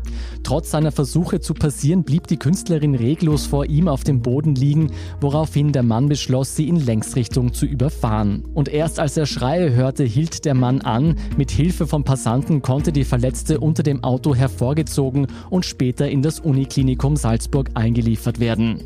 Trotz 0.44 0.72
seiner 0.72 0.92
Versuche 0.92 1.40
zu 1.40 1.54
passieren, 1.54 2.04
blieb 2.04 2.28
die 2.28 2.38
Künstlerin 2.38 2.96
reglos 2.96 3.46
vor 3.46 3.66
ihm 3.66 3.88
auf 3.88 4.04
dem 4.04 4.22
Boden 4.22 4.56
liegen, 4.56 4.92
woraufhin 5.20 5.72
der 5.72 5.84
Mann 5.84 6.08
beschloss, 6.08 6.56
sie 6.56 6.68
in 6.68 6.78
Längsrichtung 6.78 7.54
zu 7.54 7.66
überfahren. 7.66 8.44
Und 8.54 8.70
erst 8.70 9.00
als 9.00 9.18
er 9.18 9.26
Schreie 9.26 9.74
hörte, 9.74 10.04
hielt 10.04 10.46
der 10.46 10.54
Mann 10.54 10.82
an. 10.82 11.16
Mit 11.38 11.52
Hilfe 11.52 11.88
von 11.88 12.04
Passanten 12.04 12.62
konnte 12.62 12.92
die 12.92 13.04
Verletzte 13.04 13.60
unter 13.60 13.84
dem 13.84 14.04
Auto 14.04 14.36
hervorgezogen 14.36 15.28
und 15.50 15.66
später 15.66 16.10
in 16.10 16.22
das 16.22 16.40
Uniklinikum 16.40 17.16
Salzburg 17.16 17.72
eingeliefert 17.74 18.40
werden. 18.40 18.82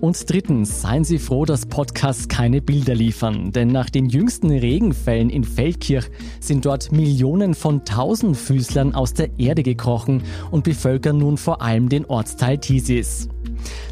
Und 0.00 0.30
drittens, 0.30 0.82
seien 0.82 1.04
Sie 1.04 1.18
froh, 1.18 1.44
dass 1.44 1.66
Podcasts 1.66 2.28
keine 2.28 2.60
Bilder 2.60 2.94
liefern, 2.94 3.52
denn 3.52 3.68
nach 3.68 3.88
den 3.88 4.06
jüngsten 4.06 4.50
Regenfällen 4.50 5.30
in 5.30 5.44
Feldkirch 5.44 6.10
sind 6.40 6.66
dort 6.66 6.92
Millionen 6.92 7.54
von 7.54 7.84
Tausendfüßlern 7.84 8.94
aus 8.94 9.14
der 9.14 9.38
Erde 9.38 9.62
gekrochen 9.62 10.22
und 10.50 10.64
bevölkern 10.64 11.18
nun 11.18 11.38
vor 11.38 11.62
allem 11.62 11.88
den 11.88 12.04
Ortsteil 12.06 12.58
Tisis. 12.58 13.28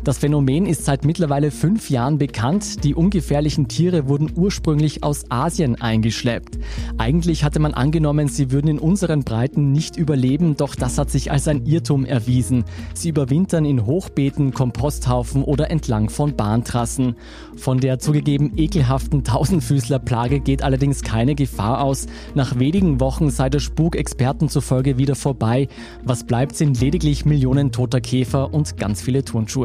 Das 0.04 0.18
Phänomen 0.18 0.66
ist 0.66 0.84
seit 0.84 1.04
mittlerweile 1.04 1.50
fünf 1.50 1.88
Jahren 1.88 2.18
bekannt. 2.18 2.84
Die 2.84 2.94
ungefährlichen 2.94 3.68
Tiere 3.68 4.06
wurden 4.06 4.30
ursprünglich 4.36 5.02
aus 5.02 5.24
Asien 5.30 5.80
eingeschleppt. 5.80 6.58
Eigentlich 6.98 7.42
hatte 7.42 7.58
man 7.58 7.72
angenommen, 7.72 8.28
sie 8.28 8.50
würden 8.50 8.68
in 8.68 8.78
unseren 8.78 9.24
Breiten 9.24 9.72
nicht 9.72 9.96
überleben, 9.96 10.56
doch 10.56 10.74
das 10.74 10.98
hat 10.98 11.10
sich 11.10 11.30
als 11.30 11.48
ein 11.48 11.64
Irrtum 11.64 12.04
erwiesen. 12.04 12.64
Sie 12.92 13.08
überwintern 13.08 13.64
in 13.64 13.86
Hochbeeten, 13.86 14.52
Komposthaufen 14.52 15.42
oder 15.42 15.70
entlang 15.70 16.10
von 16.10 16.36
Bahntrassen. 16.36 17.16
Von 17.56 17.80
der 17.80 17.98
zugegeben 17.98 18.52
ekelhaften 18.56 19.24
Tausendfüßlerplage 19.24 20.40
geht 20.40 20.62
allerdings 20.62 21.02
keine 21.02 21.34
Gefahr 21.34 21.82
aus. 21.82 22.06
Nach 22.34 22.58
wenigen 22.58 23.00
Wochen 23.00 23.30
sei 23.30 23.48
der 23.48 23.60
Spuk 23.60 23.96
Experten 23.96 24.50
zufolge 24.50 24.98
wieder 24.98 25.14
vorbei. 25.14 25.68
Was 26.04 26.24
bleibt, 26.24 26.56
sind 26.56 26.80
lediglich 26.80 27.24
Millionen 27.24 27.72
toter 27.72 28.00
Käfer 28.00 28.52
und 28.52 28.76
ganz 28.76 29.00
viele 29.00 29.24
Turnschuhe. 29.24 29.63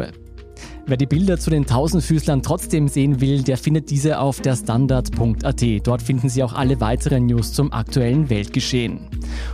Wer 0.86 0.98
die 0.98 1.06
Bilder 1.06 1.38
zu 1.38 1.52
den 1.52 1.66
Tausendfüßlern 1.66 2.42
trotzdem 2.42 2.88
sehen 2.88 3.22
will, 3.22 3.44
der 3.44 3.58
findet 3.58 3.92
diese 3.92 4.20
auf 4.20 4.42
der 4.42 4.56
Standard.at. 4.56 5.64
Dort 5.84 6.02
finden 6.02 6.30
Sie 6.30 6.42
auch 6.42 6.54
alle 6.54 6.82
weiteren 6.82 7.28
News 7.28 7.54
zum 7.54 7.72
aktuellen 7.72 8.30
Weltgeschehen. 8.30 9.08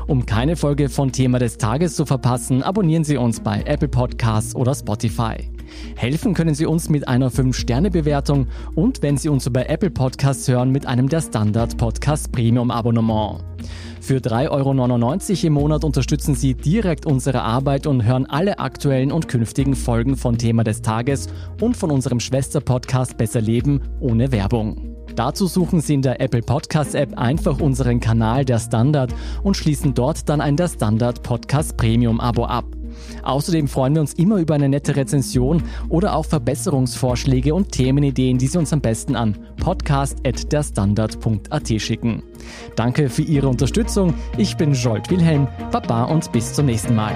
Um 0.08 0.26
keine 0.26 0.56
Folge 0.56 0.88
von 0.88 1.12
Thema 1.12 1.40
des 1.40 1.58
Tages 1.58 1.96
zu 1.96 2.06
verpassen, 2.06 2.64
abonnieren 2.64 3.04
Sie 3.04 3.18
uns 3.18 3.42
bei 3.42 3.62
Apple 3.66 3.90
Podcasts 3.90 4.56
oder 4.56 4.74
Spotify. 4.74 5.55
Helfen 5.96 6.34
können 6.34 6.56
Sie 6.56 6.66
uns 6.66 6.90
mit 6.90 7.08
einer 7.08 7.32
5-Sterne-Bewertung 7.32 8.48
und 8.76 9.02
wenn 9.02 9.18
Sie 9.18 9.30
uns 9.30 9.48
über 9.48 9.70
Apple 9.70 9.92
Podcasts 9.92 10.48
hören, 10.48 10.72
mit 10.72 10.86
einem 10.86 11.10
der 11.10 11.22
Standard 11.22 11.78
Podcast 11.78 12.32
Premium 12.32 12.72
Abonnement. 12.72 13.44
Für 14.02 14.18
3,99 14.18 14.50
Euro 14.52 15.48
im 15.48 15.54
Monat 15.54 15.84
unterstützen 15.84 16.36
Sie 16.36 16.54
direkt 16.54 17.08
unsere 17.08 17.42
Arbeit 17.42 17.88
und 17.88 18.04
hören 18.04 18.28
alle 18.28 18.60
aktuellen 18.60 19.12
und 19.12 19.28
künftigen 19.28 19.76
Folgen 19.76 20.16
von 20.16 20.38
Thema 20.38 20.64
des 20.64 20.84
Tages 20.84 21.28
und 21.60 21.76
von 21.76 21.90
unserem 21.90 22.20
Schwester-Podcast 22.20 23.18
Besser 23.18 23.42
Leben 23.42 23.82
ohne 24.00 24.32
Werbung. 24.32 24.96
Dazu 25.16 25.48
suchen 25.48 25.80
Sie 25.80 25.94
in 25.94 26.02
der 26.02 26.20
Apple 26.20 26.42
Podcast 26.42 26.94
App 26.94 27.18
einfach 27.18 27.62
unseren 27.62 28.00
Kanal 28.00 28.44
Der 28.44 28.60
Standard 28.60 29.14
und 29.44 29.56
schließen 29.56 29.94
dort 29.94 30.28
dann 30.30 30.42
ein 30.42 30.58
Der 30.58 30.68
Standard 30.68 31.24
Podcast 31.24 31.78
Premium 31.78 32.20
Abo 32.20 32.46
ab. 32.46 32.66
Außerdem 33.26 33.68
freuen 33.68 33.96
wir 33.96 34.02
uns 34.02 34.14
immer 34.14 34.38
über 34.38 34.54
eine 34.54 34.70
nette 34.70 34.96
Rezension 34.96 35.64
oder 35.90 36.16
auch 36.16 36.26
Verbesserungsvorschläge 36.26 37.54
und 37.54 37.72
Themenideen, 37.72 38.38
die 38.38 38.48
Sie 38.48 38.58
uns 38.58 38.72
am 38.72 38.80
besten 38.82 39.16
an 39.16 39.38
podcast.derstandard.at 39.58 41.82
schicken. 41.82 42.24
Danke 42.76 43.10
für 43.10 43.24
Ihre 43.24 43.50
Unterstützung. 43.50 44.14
Ich 44.38 44.56
bin 44.58 44.74
Jolt 44.74 45.10
Wilhelm. 45.10 45.48
Baba 45.72 46.04
und 46.04 46.32
bis 46.32 46.54
zum 46.54 46.68
nächsten 46.68 46.94
Mal. 46.96 47.16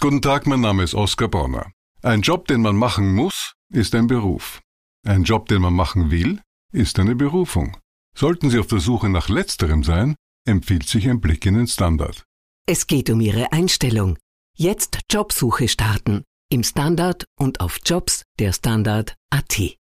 Guten 0.00 0.22
Tag, 0.22 0.46
mein 0.46 0.60
Name 0.60 0.82
ist 0.82 0.94
Oskar 0.94 1.28
Bonner. 1.28 1.70
Ein 2.02 2.20
Job, 2.20 2.46
den 2.46 2.60
man 2.60 2.76
machen 2.76 3.14
muss, 3.14 3.54
ist 3.70 3.94
ein 3.94 4.06
Beruf. 4.06 4.60
Ein 5.06 5.24
Job, 5.24 5.48
den 5.48 5.62
man 5.62 5.72
machen 5.72 6.10
will, 6.10 6.40
ist 6.74 6.98
eine 6.98 7.14
Berufung. 7.14 7.76
Sollten 8.16 8.50
Sie 8.50 8.58
auf 8.58 8.66
der 8.66 8.80
Suche 8.80 9.08
nach 9.08 9.28
letzterem 9.28 9.82
sein, 9.84 10.16
empfiehlt 10.46 10.86
sich 10.86 11.08
ein 11.08 11.20
Blick 11.20 11.46
in 11.46 11.54
den 11.54 11.66
Standard. 11.66 12.24
Es 12.66 12.86
geht 12.86 13.10
um 13.10 13.20
Ihre 13.20 13.52
Einstellung. 13.52 14.18
Jetzt 14.56 15.00
Jobsuche 15.10 15.68
starten. 15.68 16.24
Im 16.50 16.62
Standard 16.62 17.24
und 17.38 17.60
auf 17.60 17.78
Jobs 17.84 18.24
der 18.38 18.52
Standard.at. 18.52 19.76